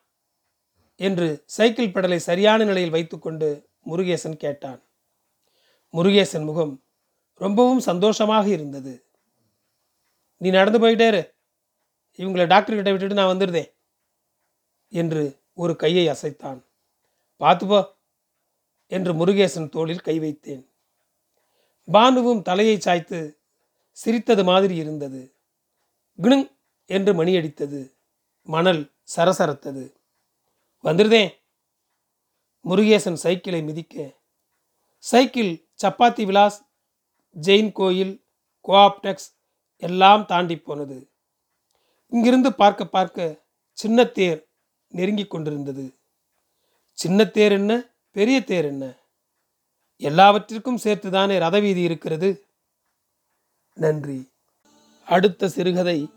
என்று 0.97 1.43
சைக்கிள் 1.47 1.89
பெடலை 1.89 2.17
சரியான 2.17 2.65
நிலையில் 2.65 2.91
வைத்துக்கொண்டு 2.91 3.69
முருகேசன் 3.87 4.37
கேட்டான். 4.37 4.83
முருகேசன் 5.93 6.45
முகம் 6.45 6.85
ரொம்பவும் 7.35 7.81
சந்தோஷமாக 7.81 8.49
இருந்தது. 8.49 9.11
நீ 10.37 10.51
நடந்து 10.51 10.79
போயிட்டே 10.79 11.07
இரு. 11.07 11.35
இவங்களை 12.17 12.45
டாக்டர்கிட்ட 12.47 12.91
விட்டுட்டு 12.91 13.15
நான் 13.15 13.37
வந்துடுதேன் 13.37 13.73
என்று 14.89 15.43
ஒரு 15.55 15.77
கையை 15.77 16.09
அசைத்தான். 16.09 16.65
பார்த்துப்போ 17.41 17.81
என்று 18.87 19.13
முருகேசன் 19.13 19.69
தோளில் 19.69 20.01
கை 20.01 20.19
வைத்தேன். 20.19 20.65
பானுவும் 21.93 22.43
தலையை 22.43 22.81
சாய்த்து 22.81 23.41
சிரித்தது 23.91 24.45
மாதிரி 24.45 24.75
இருந்தது. 24.75 25.35
கிணுங் 26.19 26.47
என்று 26.85 27.25
மணியடித்தது 27.25 27.95
மணல் 28.43 28.93
சரசரத்தது. 29.17 29.95
வந்துருதேன். 30.85 31.33
முருகேசன் 32.65 33.15
சைக்கிளை 33.15 33.63
மிதிக்க 33.63 34.17
சைக்கிள் 34.99 35.68
சப்பாத்தி 35.83 36.25
விலாஸ் 36.25 36.61
ஜெயின் 37.41 37.73
கோயில் 37.73 38.25
கோஆப்டெக்ஸ் 38.69 39.29
எல்லாம் 39.77 40.27
தாண்டி 40.27 40.57
போனது. 40.57 41.09
இங்கிருந்து 42.07 42.55
பார்க்க 42.55 42.87
பார்க்க 42.87 43.37
சின்ன 43.73 44.05
தேர் 44.05 44.47
நெருங்கி 44.89 45.25
கொண்டிருந்தது. 45.25 45.95
சின்ன 46.93 47.25
தேர் 47.25 47.53
என்ன? 47.53 47.83
பெரிய 48.11 48.45
தேர் 48.45 48.65
என்ன? 48.65 48.93
எல்லாவற்றிற்கும் 49.97 50.77
சேர்த்து 50.77 51.11
தானே 51.11 51.39
ரதவீதி 51.39 51.83
இருக்கிறது? 51.83 52.45
நன்றி. 53.75 54.31
அடுத்த 55.07 55.49
சிறுகதை 55.49 56.09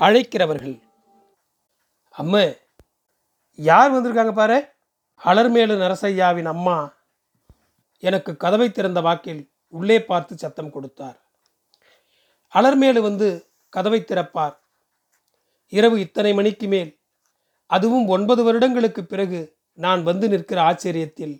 அழைக்கிறவர்கள். 0.00 0.82
அம்மா 2.10 2.44
யார் 3.56 3.92
வந்திருக்காங்க 3.92 4.32
பாரு? 4.32 4.68
அலர்மேலு 5.24 5.76
நரசையாவின் 5.76 6.44
அம்மா. 6.44 6.98
எனக்கு 8.00 8.36
கதவை 8.36 8.70
திறந்த 8.70 9.00
வாக்கில் 9.00 9.42
உள்ளே 9.68 10.04
பார்த்து 10.04 10.38
சத்தம் 10.38 10.70
கொடுத்தார். 10.70 11.18
அலர்மேலு 12.54 13.00
வந்து 13.00 13.28
கதவை 13.68 14.00
திறப்பார். 14.00 14.56
இரவு 15.68 16.00
இத்தனை 16.00 16.34
மணிக்கு 16.34 16.68
மேல். 16.68 16.90
அதுவும் 17.66 18.06
ஒன்பது 18.06 18.42
வருடங்களுக்கு 18.44 19.02
பிறகு 19.04 19.40
நான் 19.78 20.02
வந்து 20.02 20.28
நிற்கிற 20.28 20.58
ஆச்சரியத்தில் 20.62 21.36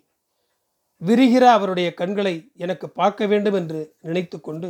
விரிகிற 1.02 1.44
அவருடைய 1.46 1.94
கண்களை 1.94 2.34
எனக்கு 2.56 2.90
பார்க்க 2.90 3.26
வேண்டும் 3.26 3.54
என்று 3.54 3.80
நினைத்து 4.00 4.40
கொண்டு 4.40 4.68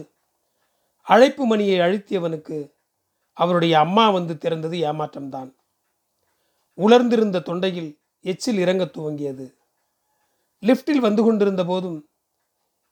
அழைப்பு 1.07 1.47
மணியை 1.47 1.79
அழுத்தியவனுக்கு 1.81 2.73
அவருடைய 3.33 3.79
அம்மா 3.79 4.11
வந்து 4.11 4.35
திறந்தது 4.35 4.77
ஏமாற்றம்தான். 4.91 5.51
உலர்ந்திருந்த 6.79 7.43
தொண்டையில் 7.47 7.91
எச்சில் 8.25 8.59
இறங்க 8.59 8.85
துவங்கியது. 8.85 9.47
லிஃப்டில் 10.63 10.99
வந்து 10.99 11.23
கொண்டிருந்த 11.25 11.65
போதும் 11.65 12.09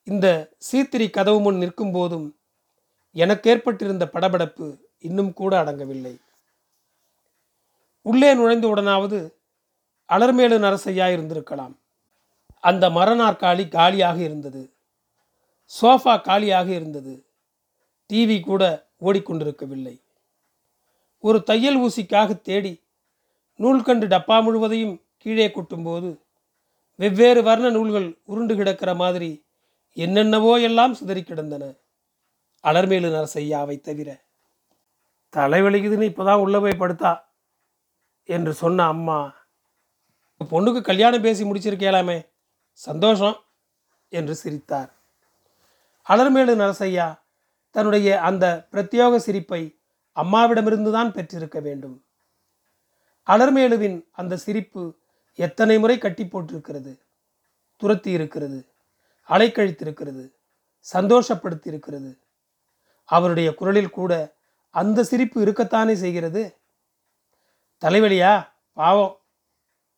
இந்த 0.05 0.51
சீத்திரி 0.73 1.11
கதவு 1.11 1.41
முன் 1.41 1.57
நிற்கும் 1.57 1.93
போதும் 1.93 2.39
எனக்கு 3.13 3.51
ஏற்பட்டிருந்த 3.51 4.11
படபடப்பு 4.13 4.67
இன்னும் 4.99 5.33
கூட 5.33 5.65
அடங்கவில்லை. 5.65 6.21
உள்ளே 8.03 8.35
நுழைந்த 8.35 8.67
உடனாவது 8.69 9.19
அலர்மேலு 10.09 10.59
நரசையா 10.59 11.07
இருந்திருக்கலாம் 11.15 11.75
அந்த 12.61 12.91
மரநாற்காலி 12.91 13.69
காலியாக 13.69 14.19
இருந்தது. 14.23 14.63
சோஃபா 15.81 16.21
காலியாக 16.21 16.69
இருந்தது. 16.71 17.15
டிவி 18.11 18.41
கூட 18.41 18.63
ஓடிக்கொண்டிருக்கவில்லை. 19.03 19.97
ஒரு 21.25 21.43
தையல் 21.43 21.77
ஊசிக்காக 21.77 22.41
தேடி 22.41 22.83
நூல்கண்டு 23.61 24.07
டப்பா 24.07 24.43
முழுவதையும் 24.43 24.97
கீழே 25.17 25.49
கொட்டும்போது 25.49 26.11
வெவ்வேறு 26.99 27.43
வர்ண 27.43 27.71
நூல்கள் 27.71 28.19
உருண்டு 28.25 28.57
கிடக்கிற 28.57 28.95
மாதிரி 28.95 29.47
என்னென்னவோ 29.93 30.61
எல்லாம் 30.61 30.95
சிதறி 30.95 31.23
கிடந்தன. 31.23 31.75
அலர்மேலு 32.65 33.09
நரசையாவை 33.09 33.81
தவிர. 33.81 34.25
தலைவலிக்குதுன்னு 35.37 36.09
இப்போதான் 36.11 36.39
உள்ளே 36.39 36.59
போய் 36.59 36.79
படுத்தா? 36.79 37.21
என்று 38.25 38.53
சொன்ன 38.53 38.87
அம்மா. 38.87 39.35
பொண்ணுக்கு 40.51 40.81
கல்யாணம் 40.81 41.21
பேசி 41.21 41.45
முடிச்சிருக்கேலாமே 41.45 42.29
சந்தோஷம் 42.73 43.37
என்று 44.09 44.35
சிரித்தார். 44.35 44.93
அலர்மேலு 46.09 46.55
நரசையா 46.55 47.21
தன்னுடைய 47.71 48.21
அந்த 48.21 48.69
பிரத்யோக 48.73 49.17
சிரிப்பை 49.17 49.81
அம்மாவிடமிருந்து 50.17 50.93
தான் 50.93 51.13
பெற்றிருக்க 51.13 51.61
வேண்டும். 51.61 52.05
அலர்மேலுவின் 53.27 54.05
அந்த 54.13 54.37
சிரிப்பு 54.37 54.99
எத்தனை 55.39 55.79
முறை 55.79 55.99
கட்டி 55.99 56.25
போட்டிருக்கிறது? 56.25 56.93
துரத்தி 57.77 58.11
இருக்கிறது 58.11 58.67
அலைக்கழித்திருக்கிறது 59.29 60.25
சந்தோஷப்படுத்தி 60.93 61.67
இருக்கிறது 61.67 62.19
அவருடைய 63.05 63.55
குரலில் 63.55 63.91
கூட 63.91 64.13
அந்த 64.71 65.05
சிரிப்பு 65.05 65.45
இருக்கத்தானே 65.45 65.93
செய்கிறது? 65.93 66.43
தலைவலியா? 67.81 68.49
பாவம். 68.73 69.17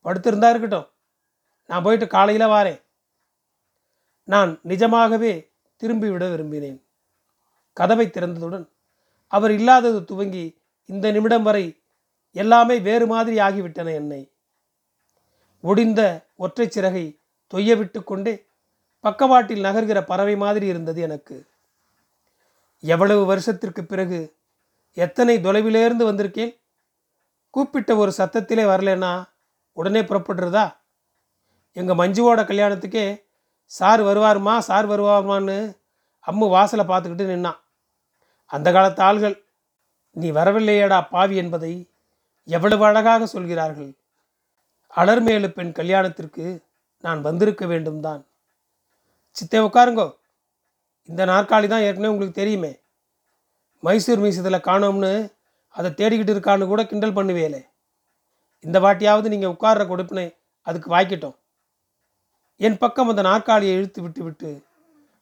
படுத்திருந்தா 0.04 0.48
இருக்கட்டும். 0.48 0.88
நான் 1.66 1.82
போயிட்டு 1.82 2.06
காலையில் 2.06 2.46
வாரேன். 2.46 2.82
நான் 4.24 4.60
நிஜமாகவே 4.62 5.50
திரும்பிவிட 5.82 6.24
விரும்பினேன். 6.32 6.80
கதவை 7.72 8.06
திறந்ததுடன் 8.06 8.68
அவர் 9.28 9.50
இல்லாதது 9.50 10.04
துவங்கி 10.04 10.44
இந்த 10.86 11.10
நிமிடம் 11.10 11.42
வரை 11.42 11.80
எல்லாமே 12.32 12.78
வேறு 12.78 13.06
மாதிரி 13.06 13.36
ஆகிவிட்டன 13.38 13.94
என்னை. 13.94 14.30
ஒடிந்த 15.62 16.24
ஒற்றை 16.36 16.68
சிறகை 16.68 17.20
தொய்ய 17.54 17.76
விட்டு 17.76 18.04
கொண்டே 18.04 18.46
பக்கவாட்டில் 19.00 19.64
நகர்கிற 19.64 20.02
பறவை 20.02 20.36
மாதிரி 20.36 20.66
இருந்தது 20.66 21.00
எனக்கு. 21.00 21.48
எவ்வளவு 22.80 23.24
வருஷத்திற்கு 23.24 23.84
பிறகு 23.84 24.36
எத்தனை 24.92 25.38
தொலைவிலேருந்து 25.38 26.04
வந்திருக்கேன்? 26.10 26.60
கூப்பிட்ட 27.50 27.96
ஒரு 27.96 28.12
சத்தத்திலே 28.18 28.64
வரலன்னா 28.64 29.28
உடனே 29.72 30.00
புறப்படுறதா? 30.00 30.76
எங்கள் 31.72 31.96
மஞ்சுவோட 31.96 32.40
கல்யாணத்துக்கே 32.42 33.22
சார் 33.64 34.02
வருவாருமா 34.02 34.58
சார் 34.58 34.88
வருவாருமான்னு 34.88 35.78
அம்மு 36.26 36.48
வாசலை 36.48 36.84
பார்த்துக்கிட்டு 36.84 37.30
நின்னான். 37.32 37.60
அந்த 38.46 38.72
காலத்து 38.72 39.02
ஆள்கள் 39.02 39.42
நீ 40.10 40.30
வரவில்லையேடா 40.30 41.06
பாவி 41.10 41.36
என்பதை 41.36 41.90
எவ்வளவு 42.44 42.84
அழகாக 42.84 43.26
சொல்கிறார்கள். 43.26 43.99
அலர்மேலு 44.98 45.48
பெண் 45.56 45.72
கல்யாணத்திற்கு 45.78 46.44
நான் 47.04 47.20
வந்திருக்க 47.26 47.64
வேண்டும் 47.66 48.00
தான் 48.06 48.22
சித்தே 49.36 49.58
உட்காருங்கோ. 49.66 50.06
இந்த 51.08 51.22
நாற்காலி 51.32 51.66
தான் 51.72 51.84
ஏற்கனவே 51.88 52.12
உங்களுக்கு 52.12 52.40
தெரியுமே. 52.40 52.72
மைசூர் 53.82 54.22
மியூசியத்தில் 54.22 54.66
காணோம்னு 54.68 55.12
அதை 55.74 55.90
தேடிக்கிட்டு 56.00 56.34
இருக்கான்னு 56.34 56.70
கூட 56.72 56.82
கிண்டல் 56.90 57.16
பண்ணுவேலே. 57.18 57.60
இந்த 58.64 58.78
வாட்டியாவது 58.84 59.28
நீங்கள் 59.34 59.52
உட்கார்ற 59.54 59.84
கொடுப்பினை 59.90 60.26
அதுக்கு 60.66 60.88
வாய்க்கட்டும். 60.94 61.36
என் 62.56 62.80
பக்கம் 62.82 63.10
அந்த 63.12 63.22
நாற்காலியை 63.22 63.76
இழுத்து 63.76 64.00
விட்டு 64.02 64.22
விட்டு 64.24 64.50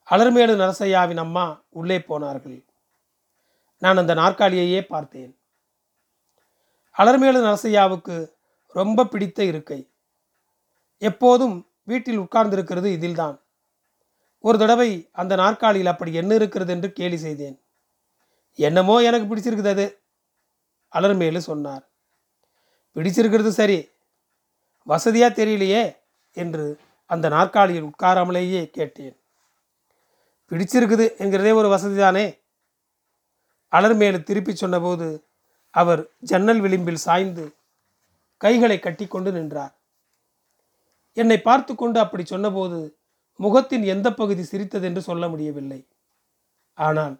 அலர்மேலு 0.08 0.54
நரசையாவின் 0.62 1.22
அம்மா 1.24 1.44
உள்ளே 1.68 1.98
போனார்கள். 2.00 2.58
நான் 3.82 4.00
அந்த 4.02 4.14
நாற்காலியையே 4.14 4.80
பார்த்தேன். 4.94 5.32
அலர்மேலு 6.96 7.40
நரசையாவுக்கு 7.48 8.16
ரொம்ப 8.72 9.04
பிடித்த 9.04 9.44
இருக்கை. 9.44 9.90
எப்போதும் 10.98 11.68
வீட்டில் 11.84 12.18
உட்கார்ந்திருக்கிறது 12.18 12.84
இதில்தான். 12.84 13.40
ஒரு 14.40 14.58
தடவை 14.58 15.08
அந்த 15.12 15.36
நாற்காலியில் 15.36 15.86
அப்படி 15.86 16.14
என்ன 16.14 16.34
இருக்கிறது 16.34 16.72
என்று 16.72 16.92
கேலி 16.92 17.16
செய்தேன். 17.16 17.60
என்னமோ 18.54 19.00
எனக்கு 19.00 19.26
பிடிச்சிருக்குது 19.28 19.68
அது 19.68 20.02
அலர்மேலு 20.92 21.36
சொன்னார். 21.36 21.88
பிடிச்சிருக்கிறது 22.96 23.48
சரி 23.48 23.92
வசதியாக 24.82 25.44
தெரியலையே 25.44 25.96
என்று 26.32 26.80
அந்த 27.06 27.28
நாற்காலியில் 27.28 27.90
உட்காராமலேயே 27.90 28.70
கேட்டேன். 28.70 29.16
பிடிச்சிருக்குது 30.50 31.16
என்கிறதே 31.16 31.50
ஒரு 31.50 31.68
வசதி 31.68 31.96
தானே 31.96 32.38
அலர்மேலு 33.72 34.22
திருப்பி 34.22 34.54
சொன்னபோது 34.54 35.24
அவர் 35.70 36.02
ஜன்னல் 36.18 36.60
விளிம்பில் 36.60 37.04
சாய்ந்து 37.06 37.44
கைகளை 38.40 38.78
கட்டிக்கொண்டு 38.78 39.30
நின்றார். 39.32 39.74
என்னை 41.16 41.38
பார்த்து 41.40 41.72
கொண்டு 41.74 41.98
அப்படி 42.00 42.24
சொன்னபோது 42.24 42.78
முகத்தின் 43.40 43.84
எந்த 43.94 44.08
பகுதி 44.14 44.42
சிரித்தது 44.42 44.86
என்று 44.86 45.02
சொல்ல 45.02 45.24
முடியவில்லை. 45.28 45.80
ஆனால் 46.78 47.14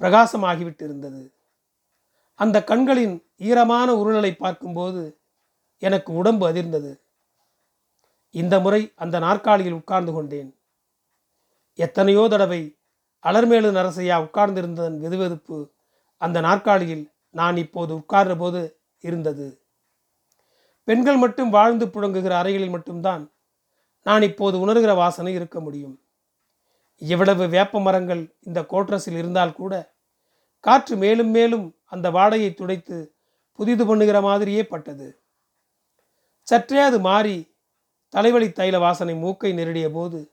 பிரகாசமாகிவிட்டு 0.00 0.84
இருந்தது 0.84 1.22
அந்த 2.38 2.56
கண்களின் 2.64 3.14
ஈரமான 3.48 3.88
உருளலை 4.00 4.32
பார்க்கும்போது 4.36 5.02
எனக்கு 5.82 6.10
உடம்பு 6.12 6.44
அதிர்ந்தது. 6.50 6.92
இந்த 8.34 8.54
முறை 8.60 8.80
அந்த 8.94 9.16
நாற்காலியில் 9.18 9.78
உட்கார்ந்து 9.80 10.12
கொண்டேன். 10.12 10.50
எத்தனையோ 11.78 12.22
தடவை 12.28 12.60
அலர்மேலு 13.24 13.70
நரசையா 13.78 14.16
உட்கார்ந்திருந்ததன் 14.26 14.98
வெதுவெதுப்பு 15.04 15.58
அந்த 16.20 16.38
நாற்காலியில் 16.40 17.04
நான் 17.34 17.56
இப்போது 17.56 17.92
உட்கார்ந்த 18.00 18.34
போது 18.36 18.60
இருந்தது. 19.04 19.46
பெண்கள் 20.88 21.16
மட்டும் 21.16 21.50
வாழ்ந்து 21.50 21.88
புழங்குகிற 21.88 22.38
அறைகளில் 22.38 22.70
மட்டும்தான் 22.70 23.32
நான் 24.02 24.22
இப்போது 24.22 24.66
உணர்கிற 24.66 24.94
வாசனை 24.94 25.34
இருக்க 25.34 25.60
முடியும். 25.60 26.00
எவ்வளவு 26.98 27.48
வேப்ப 27.48 27.80
மரங்கள் 27.80 28.36
இந்த 28.40 28.60
கோட்ரஸில் 28.60 29.16
இருந்தால் 29.16 29.52
கூட 29.52 29.94
காற்று 30.60 30.96
மேலும் 30.96 31.28
மேலும் 31.28 31.76
அந்த 31.84 32.10
வாடையை 32.10 32.54
துடைத்து 32.54 33.14
புதிது 33.52 33.86
பண்ணுகிற 33.86 34.20
மாதிரியே 34.20 34.64
பட்டது. 34.64 35.20
சற்றே 36.42 36.80
அது 36.80 37.00
மாறி 37.00 37.54
தலைவலி 38.08 38.48
தைல 38.48 38.78
வாசனை 38.78 39.14
மூக்கை 39.14 39.52
நெருடிய 39.52 39.90
போது 39.90 40.32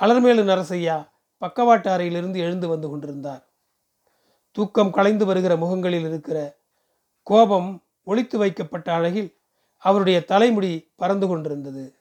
அலர்மேலு 0.00 0.42
நரசையா 0.44 1.08
பக்கவாட்டு 1.38 1.90
அறையிலிருந்து 1.90 2.38
எழுந்து 2.38 2.68
வந்து 2.68 2.88
கொண்டிருந்தார். 2.88 3.48
தூக்கம் 4.50 4.90
கலைந்து 4.90 5.26
வருகிற 5.26 5.56
முகங்களில் 5.56 6.06
இருக்கிற 6.06 6.58
கோபம் 7.22 7.84
ஒளித்து 8.04 8.38
வைக்கப்பட்ட 8.38 8.92
அழகில் 8.94 9.37
அவருடைய 9.78 10.24
தலைமுடி 10.24 10.92
பறந்து 10.94 11.26
கொண்டிருந்தது. 11.26 11.94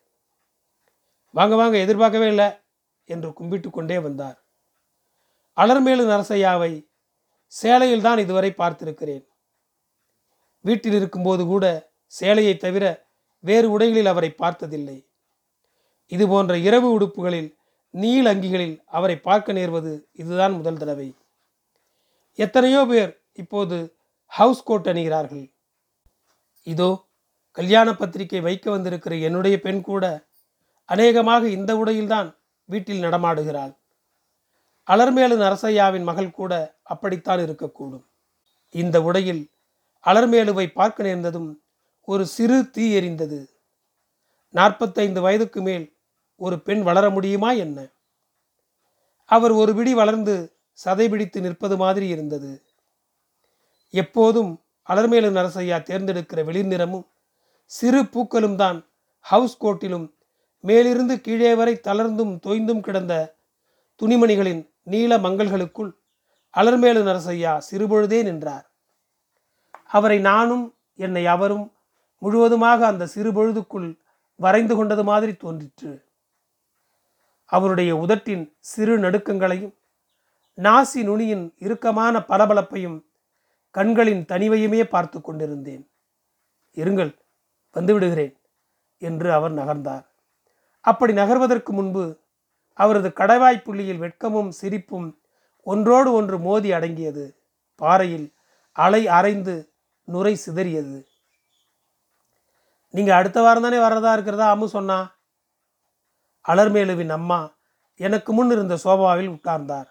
வாங்க 1.34 1.56
வாங்க 1.56 1.78
எதிர்பார்க்கவே 1.78 2.28
இல்லை 2.28 2.50
என்று 3.06 3.34
கும்பிட்டு 3.34 3.70
கொண்டே 3.70 4.00
வந்தார். 4.00 4.38
அலர்மேலு 5.58 6.04
நரசையாவை 6.12 6.72
சேலையில் 7.48 8.02
தான் 8.02 8.18
இதுவரை 8.18 8.52
பார்த்திருக்கிறேன். 8.52 9.26
வீட்டில் 10.62 10.94
இருக்கும்போது 10.94 11.46
கூட 11.46 11.66
சேலையை 12.13 12.58
தவிர 12.58 12.86
வேறு 13.40 13.68
உடைகளில் 13.78 14.06
அவரை 14.06 14.30
பார்த்ததில்லை. 14.30 14.98
இது 16.08 16.28
போன்ற 16.28 16.58
இரவு 16.58 17.00
உடுப்புகளில் 17.00 17.56
நீல 17.90 18.34
அங்கிகளில் 18.34 18.82
அவரை 18.86 19.18
பார்க்க 19.20 19.54
நேர்வது 19.54 19.92
இதுதான் 20.12 20.54
முதல் 20.54 20.78
தடவை. 20.78 21.10
எத்தனையோ 22.36 22.86
பேர் 22.86 23.12
இப்போது 23.34 23.78
ஹவுஸ் 24.26 24.63
கோட் 24.63 24.90
அணிகிறார்கள். 24.92 25.46
இதோ 26.63 27.07
கல்யாண 27.58 27.96
பத்திரிகை 27.96 28.41
வைக்க 28.41 28.72
வந்திருக்கிற 28.72 29.15
என்னுடைய 29.15 29.60
பெண் 29.60 29.82
கூட 29.82 30.26
அநேகமாக 30.86 31.50
இந்த 31.50 31.76
உடையில்தான் 31.76 32.36
வீட்டில் 32.65 33.04
நடமாடுகிறாள். 33.04 33.74
அலர்மேலு 34.88 35.36
நரசையாவின் 35.43 36.04
மகள் 36.04 36.32
கூட 36.32 36.78
அப்படித்தான் 36.84 37.39
இருக்கக்கூடும். 37.39 38.06
இந்த 38.72 39.02
உடையில் 39.02 39.50
அலர்மேலுவை 40.06 40.67
பார்க்க 40.67 41.04
நேர்ந்ததும் 41.04 41.62
ஒரு 42.06 42.26
சிறு 42.26 42.70
தீ 42.70 43.00
எரிந்தது. 43.00 43.39
நாற்பத்தைந்து 44.50 45.22
வயதுக்கு 45.22 45.62
மேல் 45.62 45.98
ஒரு 46.36 46.62
பெண் 46.62 46.84
வளர 46.84 47.10
முடியுமா 47.10 47.52
என்ன? 47.52 47.88
அவர் 49.26 49.52
ஒரு 49.52 49.74
விடி 49.74 49.93
வளர்ந்து 49.93 50.54
சதை 50.86 51.10
பிடித்து 51.10 51.41
நிற்பது 51.41 51.78
மாதிரி 51.78 52.08
இருந்தது. 52.08 52.63
எப்போதும் 53.89 54.62
அலர்மேலு 54.89 55.38
நரசையா 55.38 55.78
தேர்ந்தெடுக்கிற 55.82 56.43
வெளிர் 56.43 56.65
நிறமும் 56.65 57.08
சிறு 57.71 58.01
பூக்களும் 58.06 58.56
தான். 58.56 58.80
ஹவுஸ் 59.25 59.58
கோட்டிலும் 59.63 60.06
மேலிருந்து 60.60 61.21
கீழே 61.21 61.56
வரை 61.56 61.73
தளர்ந்தும் 61.84 62.34
தொய்ந்தும் 62.45 62.80
கிடந்த 62.80 63.13
துணிமணிகளின் 64.01 64.62
நீல 64.84 65.17
மங்கல்களுக்குள் 65.17 65.91
அலர்மேலு 66.53 67.01
நரசையா 67.08 67.53
சிறுபொழுதே 67.69 68.23
நின்றார். 68.23 68.65
அவரை 69.84 70.19
நானும் 70.19 70.65
என்னை 70.95 71.23
அவரும் 71.25 71.65
முழுவதுமாக 72.21 72.80
அந்த 72.88 73.08
சிறுபொழுதுக்குள் 73.15 73.89
வரைந்து 74.36 74.75
கொண்டது 74.75 75.03
மாதிரி 75.03 75.34
தோன்றிற்று. 75.36 75.91
அவருடைய 77.45 77.91
உதட்டின் 77.95 78.43
சிறு 78.60 78.95
நடுக்கங்களையும் 78.99 79.73
நாசி 80.58 81.01
நுனியின் 81.03 81.45
இறுக்கமான 81.65 82.19
பளபளப்பையும் 82.19 82.97
கண்களின் 83.75 84.23
தனிவையுமே 84.25 84.84
பார்த்து 84.84 85.21
கொண்டிருந்தேன். 85.21 85.84
இருங்கள் 86.77 87.12
வந்துவிடுகிறேன் 87.78 88.36
என்று 88.98 89.34
அவர் 89.34 89.54
நகர்ந்தார். 89.54 90.06
அப்படி 90.82 91.13
நகர்வதற்கு 91.13 91.72
முன்பு 91.72 92.20
அவரது 92.74 93.10
கடவாய் 93.10 93.63
புள்ளியில் 93.63 94.02
வெட்கமும் 94.02 94.50
சிரிப்பும் 94.50 95.20
ஒன்றோடு 95.63 96.13
ஒன்று 96.13 96.40
மோதி 96.40 96.72
அடங்கியது. 96.72 97.26
பாறையில் 97.76 98.34
அலை 98.72 99.08
அரைந்து 99.08 99.70
நுரை 100.04 100.40
சிதறியது. 100.46 101.06
நீங்க 102.90 103.16
அடுத்த 103.16 103.42
வாரம் 103.42 103.62
தானே 103.62 103.78
வர்றதா 103.78 104.13
இருக்கிறதா? 104.13 104.56
அம்மு 104.56 104.66
சொன்னா. 104.66 105.16
அலர்மேலுவின் 106.48 107.10
அம்மா 107.10 107.56
எனக்கு 107.96 108.34
முன் 108.34 108.52
இருந்த 108.52 108.78
சோபாவில் 108.78 109.30
உட்கார்ந்தார். 109.30 109.88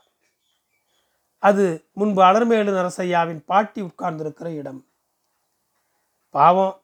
அது 1.38 1.88
முன்பு 1.92 2.22
அலர்மேலு 2.22 2.72
நரசையாவின் 2.72 3.42
பாட்டி 3.46 3.82
உட்கார்ந்திருக்கிற 3.82 4.54
இடம். 4.54 4.86
பாவம் 6.30 6.80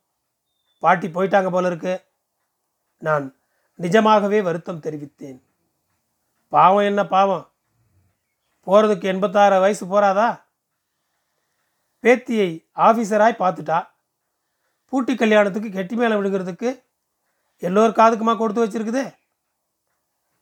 பாட்டி 0.83 1.09
போயிட்டாங்க 1.09 1.51
போல 1.51 1.71
இருக்கு. 1.71 1.95
நான் 3.07 3.25
நிஜமாகவே 3.83 4.39
வருத்தம் 4.49 4.85
தெரிவித்தேன். 4.87 5.39
பாவம் 6.53 6.89
என்ன 6.91 7.03
பாவம்? 7.15 7.45
போகிறதுக்கு 8.67 9.07
எண்பத்தாறு 9.13 9.57
வயசு 9.65 9.85
போறாதா? 9.87 10.29
பேத்தியை 12.05 12.51
ஆஃபீஸராய் 12.87 13.43
பார்த்துட்டா? 13.43 13.79
பூட்டி 14.93 15.13
கல்யாணத்துக்கு 15.15 15.69
கெட்டி 15.71 15.97
மேலே 15.97 16.15
விழுகிறதுக்கு 16.15 16.71
எல்லோர் 17.63 17.99
காதுக்குமா 17.99 18.33
கொடுத்து 18.37 18.65
வச்சிருக்குது? 18.65 19.05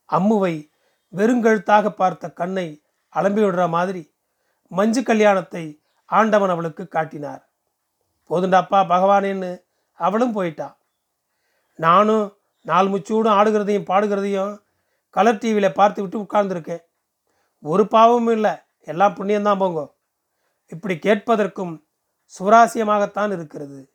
அம்முவை 0.08 0.54
வெறுங்கழுத்தாக 1.16 1.88
பார்த்த 2.00 2.32
கண்ணை 2.40 2.66
அலம்பி 3.16 3.42
விடுற 3.44 3.64
மாதிரி 3.68 4.02
மஞ்சு 4.70 5.02
கல்யாணத்தை 5.02 5.64
ஆண்டவன் 6.10 6.52
அவளுக்கு 6.54 6.84
காட்டினார். 6.88 7.42
போதுண்டாப்பா 8.30 8.80
பகவானேன்னு 8.92 9.50
அவளும் 10.00 10.32
போயிட்டா. 10.32 10.68
நானும் 11.76 12.36
நாலு 12.62 12.88
முச்சூடும் 12.88 13.36
ஆடுகிறதையும் 13.38 13.88
பாடுகிறதையும் 13.90 14.62
கலர் 15.10 15.38
டிவியில் 15.38 15.72
பார்த்து 15.72 16.02
விட்டு 16.02 16.20
உட்கார்ந்துருக்கேன். 16.20 16.82
ஒரு 17.60 17.88
பாவமும் 17.88 18.32
இல்லை. 18.32 18.50
எல்லாம் 18.84 19.14
புண்ணியம்தான் 19.14 19.58
போங்க. 19.58 19.92
இப்படி 20.66 20.94
கேட்பதற்கும் 20.94 21.82
சுவராசியமாகத்தான் 22.38 23.32
இருக்கிறது. 23.32 23.92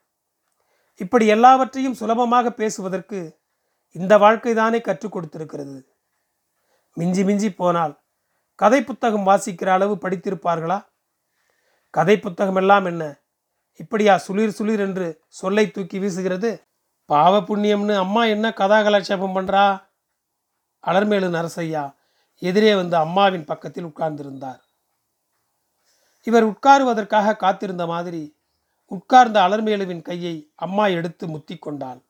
இப்படி 0.95 1.25
எல்லாவற்றையும் 1.27 1.93
சுலபமாக 1.93 2.51
பேசுவதற்கு 2.51 3.39
இந்த 3.91 4.17
வாழ்க்கை 4.17 4.53
தானே 4.53 4.81
கற்றுக் 4.81 5.17
கொடுத்திருக்கிறது. 5.17 5.81
மிஞ்சி 6.93 7.23
மிஞ்சி 7.23 7.53
போனால் 7.53 7.99
கதை 8.55 8.83
புத்தகம் 8.83 9.27
வாசிக்கிற 9.27 9.67
அளவு 9.67 9.95
படித்திருப்பார்களா? 9.95 10.85
கதை 11.89 12.19
புத்தகம் 12.19 12.55
எல்லாம் 12.55 12.85
என்ன? 12.85 13.03
இப்படியா 13.75 14.19
சுளிர் 14.27 14.55
சுளிர் 14.59 14.79
என்று 14.79 15.21
சொல்லை 15.27 15.71
தூக்கி 15.71 15.99
வீசுகிறது? 15.99 16.61
பாவ 17.05 17.39
புண்ணியம்னு 17.39 17.95
அம்மா 17.95 18.25
என்ன 18.25 18.53
கதா 18.53 18.81
கலாட்சேபம் 18.81 19.35
பண்ணுறா 19.38 19.83
அலர்மேலு 20.83 21.27
நரசையா 21.38 21.95
எதிரே 22.39 22.75
வந்து 22.75 22.97
அம்மாவின் 22.97 23.45
பக்கத்தில் 23.45 23.85
உட்கார்ந்திருந்தார். 23.85 24.61
இவர் 26.23 26.45
உட்காருவதற்காக 26.45 27.35
காத்திருந்த 27.35 27.85
மாதிரி 27.85 28.35
உட்கார்ந்த 28.88 29.39
அலர்மேலுவின் 29.41 30.01
கையை 30.01 30.51
அம்மா 30.55 30.88
எடுத்து 30.88 31.27
முத்தி 31.27 31.57
கொண்டாள். 31.57 32.01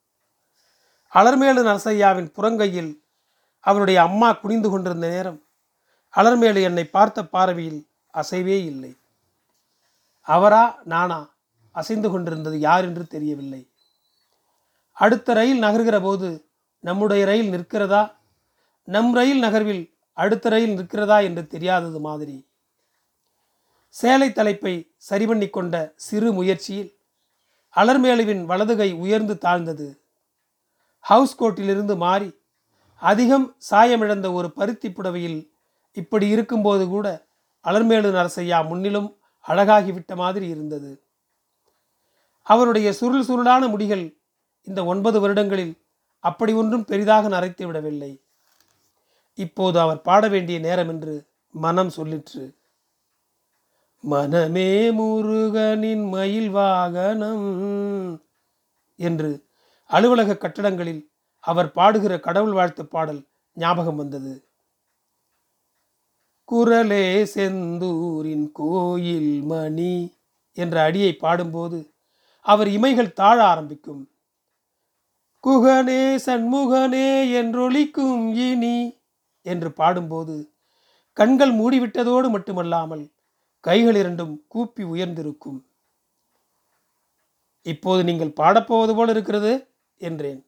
அலர்மேலு 1.13 1.61
நரசையாவின் 1.63 2.33
புறங்கையில் 2.37 3.03
அவருடைய 3.59 4.01
அம்மா 4.01 4.33
குனிந்து 4.33 4.69
கொண்டிருந்த 4.69 5.07
நேரம் 5.07 5.39
அலர்மேலு 6.13 6.61
என்னை 6.61 6.85
பார்த்த 6.85 7.25
பார்வையில் 7.25 7.87
அசைவே 8.13 8.57
இல்லை. 8.65 8.97
அவரா 10.21 10.79
நானா? 10.83 11.34
அசைந்து 11.75 12.09
கொண்டிருந்தது 12.09 12.57
யார் 12.59 12.83
என்று 12.83 13.05
தெரியவில்லை. 13.07 13.61
அடுத்த 14.97 15.33
ரயில் 15.33 15.63
நகர்கிற 15.63 15.97
போது 16.01 16.27
நம்முடைய 16.83 17.25
ரயில் 17.25 17.51
நிற்கிறதா? 17.53 18.03
நம் 18.83 19.13
ரயில் 19.13 19.41
நகர்வில் 19.43 19.83
அடுத்த 20.17 20.49
ரயில் 20.49 20.75
நிற்கிறதா 20.77 21.17
என்று 21.23 21.43
தெரியாதது 21.47 21.99
மாதிரி. 21.99 22.37
சேலை 23.95 24.29
தலைப்பை 24.31 24.73
சரி 24.97 25.25
பண்ணி 25.25 25.47
கொண்ட 25.49 25.75
சிறு 25.95 26.29
முயற்சியில் 26.31 26.91
அலர்மேலுவின் 27.75 28.43
வலதுகை 28.45 28.89
உயர்ந்து 28.93 29.35
தாழ்ந்தது. 29.37 29.87
ஹவுஸ் 30.99 31.37
கோட்டிலிருந்து 31.41 31.95
மாறி 31.97 32.29
அதிகம் 33.01 33.47
சாயமிழந்த 33.71 34.27
ஒரு 34.33 34.47
பருத்தி 34.51 34.89
புடவையில் 34.91 35.39
இப்படி 35.97 36.27
இருக்கும்போது 36.27 36.83
கூட 36.87 37.07
அலர்மேலு 37.65 38.09
நரசையா 38.17 38.59
முன்னிலும் 38.67 39.09
அழகாகிவிட்ட 39.45 40.13
மாதிரி 40.15 40.47
இருந்தது. 40.47 40.91
அவருடைய 42.47 42.93
சுருள் 42.93 43.25
சுருளான 43.25 43.67
முடிகள் 43.67 44.17
இந்த 44.63 44.85
ஒன்பது 44.85 45.19
வருடங்களில் 45.19 45.73
அப்படி 46.19 46.53
ஒன்றும் 46.53 46.85
பெரிதாக 46.85 47.27
நரைத்து 47.27 47.63
விடவில்லை. 47.65 48.21
இப்போது 49.33 49.79
அவர் 49.79 50.01
பாட 50.01 50.27
வேண்டிய 50.27 50.59
நேரம் 50.59 50.89
என்று 50.89 51.27
மனம் 51.51 51.91
சொல்லிற்று. 51.97 52.43
மனமே 54.03 54.91
முருகனின் 54.91 56.05
மயில் 56.09 56.49
வாகனம் 56.49 57.47
என்று 58.99 59.29
அலுவலக 59.89 60.37
கட்டடங்களில் 60.37 61.01
அவர் 61.39 61.71
பாடுகிற 61.71 62.19
கடவுள் 62.19 62.51
வாழ்த்து 62.51 62.83
பாடல் 62.85 63.21
ஞாபகம் 63.53 63.95
வந்தது. 63.95 64.33
குரலே 66.43 67.05
செந்தூரின் 67.33 68.47
கோயில் 68.51 69.41
மணி 69.43 69.93
என்ற 70.57 70.75
அடியை 70.83 71.13
பாடும்போது 71.13 71.77
அவர் 72.45 72.67
இமைகள் 72.67 73.13
தாழ 73.13 73.37
ஆரம்பிக்கும். 73.43 74.03
குகனே 75.43 76.03
சண்முகனே 76.25 77.09
என்றொழிக்கும் 77.39 78.33
இனி 78.35 78.77
என்று 79.41 79.73
பாடும்போது 79.73 80.35
கண்கள் 81.13 81.53
மூடிவிட்டதோடு 81.53 82.29
மட்டுமல்லாமல் 82.29 83.03
கைகள் 83.59 83.95
இரண்டும் 83.95 84.33
கூப்பி 84.47 84.83
உயர்ந்திருக்கும். 84.83 85.59
இப்போது 87.61 88.01
நீங்கள் 88.03 88.37
பாடப்போவது 88.39 88.93
போல 88.95 89.11
இருக்கிறது 89.11 89.51
என்றேன். 89.97 90.41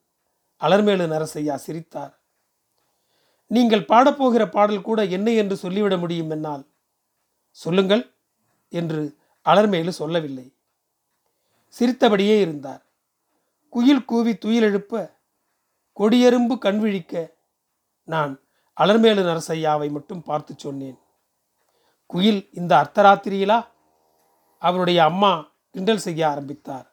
அலர்மேலு 0.61 1.05
நரசையா 1.13 1.55
சிரித்தார். 1.55 2.13
நீங்கள் 3.51 3.87
பாடப்போகிற 3.89 4.43
பாடல் 4.49 4.81
கூட 4.81 4.99
என்ன 5.05 5.31
என்று 5.31 5.55
சொல்லிவிட 5.55 5.97
முடியும் 5.97 6.29
என்னால். 6.29 6.63
சொல்லுங்கள் 7.51 8.03
என்று 8.73 9.01
அலர்மேலு 9.45 9.93
சொல்லவில்லை. 10.01 10.47
சிரித்தபடியே 11.67 12.39
இருந்தார். 12.39 12.85
குயில் 13.69 14.05
கூவி 14.05 14.37
துயில் 14.37 14.63
எழுப்ப 14.63 15.15
கொடியெரும்பு 15.99 16.57
கண்விழிக்க 16.57 17.27
நான் 18.03 18.41
அலர்மேலு 18.81 19.23
நரசையாவை 19.23 19.89
மட்டும் 19.89 20.23
பார்த்து 20.23 20.53
சொன்னேன். 20.57 20.99
குயில் 22.05 22.49
இந்த 22.53 22.75
அர்த்தராத்திரியிலா? 22.75 23.67
அவருடைய 24.57 25.03
அம்மா 25.03 25.51
கிண்டல் 25.69 25.97
செய்ய 25.97 26.29
ஆரம்பித்தார். 26.29 26.91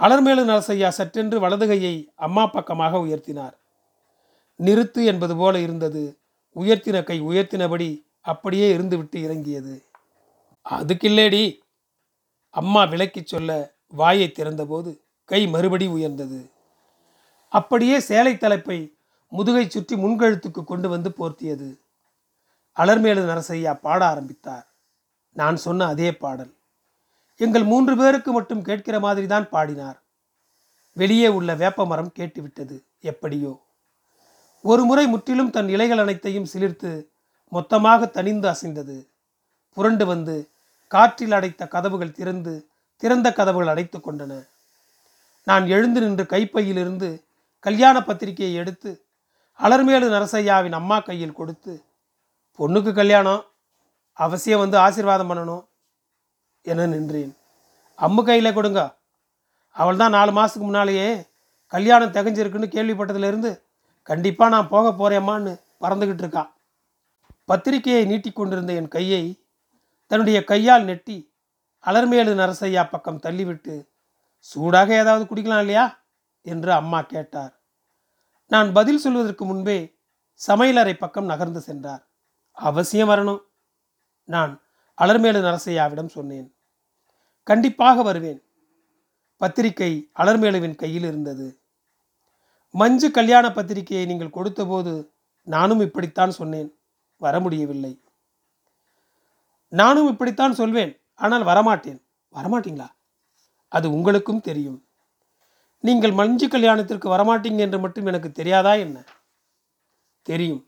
அலர்மேலு 0.00 0.44
நரசையா 0.50 0.92
சற்றென்று 0.98 1.38
வலதுகையை 1.40 2.06
அம்மா 2.14 2.46
பக்கமாக 2.46 2.98
உயர்த்தினார். 2.98 3.52
நிறுத்து 4.58 5.04
என்பது 5.04 5.36
போல 5.36 5.58
இருந்தது. 5.58 6.18
உயர்த்தின 6.56 7.02
கை 7.02 7.22
உயர்த்தினபடி 7.22 8.06
அப்படியே 8.20 8.76
இருந்துவிட்டு 8.76 9.16
இறங்கியது. 9.16 9.84
அதுக்கில்லேடி 10.70 11.63
அம்மா 12.54 12.84
விளக்கி 12.84 13.22
சொல்ல 13.24 13.74
வாயை 13.88 14.32
திறந்தபோது 14.36 14.90
கை 15.24 15.46
மறுபடி 15.46 15.86
உயர்ந்தது. 15.86 16.50
அப்படியே 17.48 18.00
சேலை 18.00 18.36
தலைப்பை 18.36 18.96
முதுகை 19.28 19.68
சுற்றி 19.68 19.96
முன்கழுத்துக்கு 19.96 20.64
கொண்டு 20.64 20.88
வந்து 20.88 21.10
போர்த்தியது. 21.10 21.68
அலர்மேலு 22.76 23.22
நரசையா 23.30 23.72
பாட 23.80 24.06
ஆரம்பித்தார். 24.06 24.66
நான் 25.32 25.56
சொன்ன 25.56 25.86
அதே 25.86 26.12
பாடல். 26.14 26.52
எங்கள் 27.36 27.64
மூன்று 27.64 27.96
பேருக்கு 27.96 28.32
மட்டும் 28.32 28.62
கேட்கிற 28.62 29.00
மாதிரி 29.00 29.26
தான் 29.26 29.48
பாடினார். 29.48 30.02
வெளியே 30.92 31.28
உள்ள 31.28 31.54
வேப்ப 31.54 31.86
மரம் 31.86 32.12
கேட்டுவிட்டது. 32.18 32.76
எப்படியோ. 33.00 33.52
ஒரு 34.64 34.84
முறை 34.84 35.06
முற்றிலும் 35.06 35.50
தன் 35.50 35.68
இலைகள் 35.68 35.98
அனைத்தையும் 35.98 36.50
சிலிர்த்து 36.52 36.90
மொத்தமாக 37.48 38.06
தனிந்து 38.06 38.48
அசைந்தது. 38.48 39.08
புரண்டு 39.76 40.06
வந்து 40.06 40.50
காற்றில் 40.94 41.34
அடைத்த 41.38 41.62
கதவுகள் 41.74 42.16
திறந்து 42.18 42.54
திறந்த 43.02 43.28
கதவுகள் 43.38 43.70
அடைத்து 43.72 43.98
கொண்டன. 43.98 44.32
நான் 45.48 45.64
எழுந்து 45.74 46.00
நின்று 46.04 46.24
கைப்பையிலிருந்து 46.32 47.08
கல்யாண 47.66 47.96
பத்திரிகையை 48.08 48.54
எடுத்து 48.62 48.90
அலர்மேலு 49.60 50.06
நரசையாவின் 50.14 50.76
அம்மா 50.78 50.96
கையில் 51.00 51.38
கொடுத்து 51.38 51.72
பொண்ணுக்கு 52.58 52.92
கல்யாணம்? 53.00 53.42
அவசியம் 54.18 54.62
வந்து 54.62 54.76
ஆசீர்வாதம் 54.86 55.30
பண்ணணும் 55.30 55.64
என 56.70 56.86
நின்றேன். 56.92 57.32
அம்மு 57.98 58.22
கையில் 58.28 58.56
கொடுங்க. 58.56 58.80
அவள் 59.76 60.00
தான் 60.00 60.14
நாலு 60.16 60.32
மாதத்துக்கு 60.36 60.66
முன்னாலேயே 60.68 61.08
கல்யாணம் 61.72 62.14
திகஞ்சிருக்குன்னு 62.16 62.74
கேள்விப்பட்டதுலேருந்து 62.74 63.50
கண்டிப்பாக 64.08 64.52
நான் 64.54 64.70
போக 64.74 64.86
போகிறேம்மான்னு 64.90 65.52
பறந்துக்கிட்டு 65.82 66.24
இருக்கா. 66.24 66.44
பத்திரிகையை 67.50 68.02
நீட்டி 68.10 68.30
கொண்டிருந்த 68.32 68.72
என் 68.80 68.94
கையை 68.96 69.22
தன்னுடைய 70.06 70.44
கையால் 70.44 70.84
நெட்டி 70.84 71.32
அலர்மேலு 71.86 72.34
நரசையா 72.34 72.88
பக்கம் 72.90 73.20
தள்ளிவிட்டு 73.22 73.88
சூடாக 74.38 74.94
ஏதாவது 74.94 75.34
குடிக்கலாம் 75.34 75.58
இல்லையா? 75.58 76.04
என்று 76.42 76.72
அம்மா 76.72 77.02
கேட்டார். 77.02 77.62
நான் 78.46 78.72
பதில் 78.72 78.98
சொல்வதற்கு 78.98 79.44
முன்பே 79.44 79.98
சமையலறை 80.46 80.92
பக்கம் 80.92 81.24
நகர்ந்து 81.24 81.60
சென்றார். 81.60 82.08
அவசியம் 82.52 83.08
வரணும் 83.08 83.40
நான் 84.24 84.62
அலர்மேலு 85.02 85.40
நரசையாவிடம் 85.40 86.06
சொன்னேன். 86.06 86.56
கண்டிப்பாக 87.42 88.02
வருவேன். 88.02 88.42
பத்திரிகை 89.36 90.10
அலர்மேலுவின் 90.18 90.74
கையில் 90.74 91.02
இருந்தது. 91.02 91.60
மஞ்சு 92.70 93.10
கல்யாண 93.10 93.52
பத்திரிகையை 93.52 94.06
நீங்கள் 94.06 94.30
கொடுத்தபோது 94.30 95.12
நானும் 95.42 95.80
இப்படித்தான் 95.80 96.30
சொன்னேன். 96.30 96.78
வர 97.16 97.40
முடியவில்லை. 97.40 98.03
நானும் 99.74 100.08
இப்படித்தான் 100.08 100.54
சொல்வேன். 100.54 100.92
ஆனால் 101.14 101.44
வரமாட்டேன். 101.44 102.00
வரமாட்டீங்களா? 102.34 102.88
அது 103.68 103.92
உங்களுக்கும் 103.92 104.40
தெரியும். 104.40 104.78
நீங்கள் 105.80 106.12
மஞ்சு 106.12 106.48
கல்யாணத்திற்கு 106.48 107.08
வரமாட்டீங்க 107.08 107.56
என்று 107.56 107.78
மட்டும் 107.78 108.06
எனக்கு 108.06 108.32
தெரியாதா 108.32 108.74
என்ன? 108.74 109.04
தெரியும். 110.22 110.62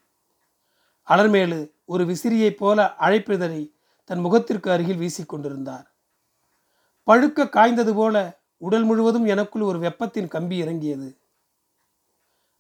அலர்மேலு 1.09 1.59
ஒரு 1.85 2.05
விசிறியைப் 2.05 2.59
போல 2.59 2.95
அழைப்பிதழை 3.01 3.63
தன் 4.05 4.19
முகத்திற்கு 4.19 4.71
அருகில் 4.71 5.01
வீசிக்கொண்டிருந்தார் 5.01 5.87
பழுக்க 7.07 7.49
காய்ந்தது 7.49 7.95
போல 7.95 8.17
உடல் 8.57 8.85
முழுவதும் 8.85 9.27
எனக்குள் 9.27 9.63
ஒரு 9.63 9.79
வெப்பத்தின் 9.79 10.29
கம்பி 10.29 10.57
இறங்கியது. 10.57 11.09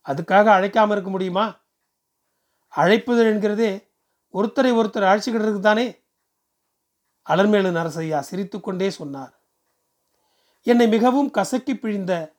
அதுக்காக 0.06 0.48
அழைக்காமல் 0.56 0.90
இருக்க 0.90 1.10
முடியுமா? 1.10 1.46
அழைப்புதல் 2.76 3.30
என்கிறதே 3.32 3.70
ஒருத்தரை 4.34 4.72
ஒருத்தர் 4.80 5.08
அழைச்சிக்கிட்டு 5.10 5.60
தானே? 5.60 5.86
அலர்மேலு 7.28 7.70
நரசையா 7.70 8.20
சிரித்துக்கொண்டே 8.20 8.90
சொன்னார். 8.90 9.40
என்னை 10.62 10.88
மிகவும் 10.88 11.30
கசக்கி 11.30 11.74
பிழிந்த 11.74 12.32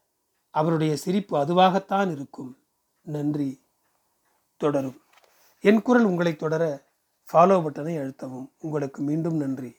அவருடைய 0.50 0.98
சிரிப்பு 0.98 1.38
அதுவாகத்தான் 1.38 2.12
இருக்கும். 2.12 2.58
நன்றி. 3.02 3.66
தொடரும். 4.58 5.02
என் 5.60 5.82
குரல் 5.82 6.04
உங்களை 6.04 6.36
தொடர 6.36 6.86
ஃபாலோ 7.34 7.62
பட்டனை 7.62 7.98
அழுத்தவும். 7.98 8.50
உங்களுக்கு 8.60 9.02
மீண்டும் 9.02 9.36
நன்றி. 9.36 9.76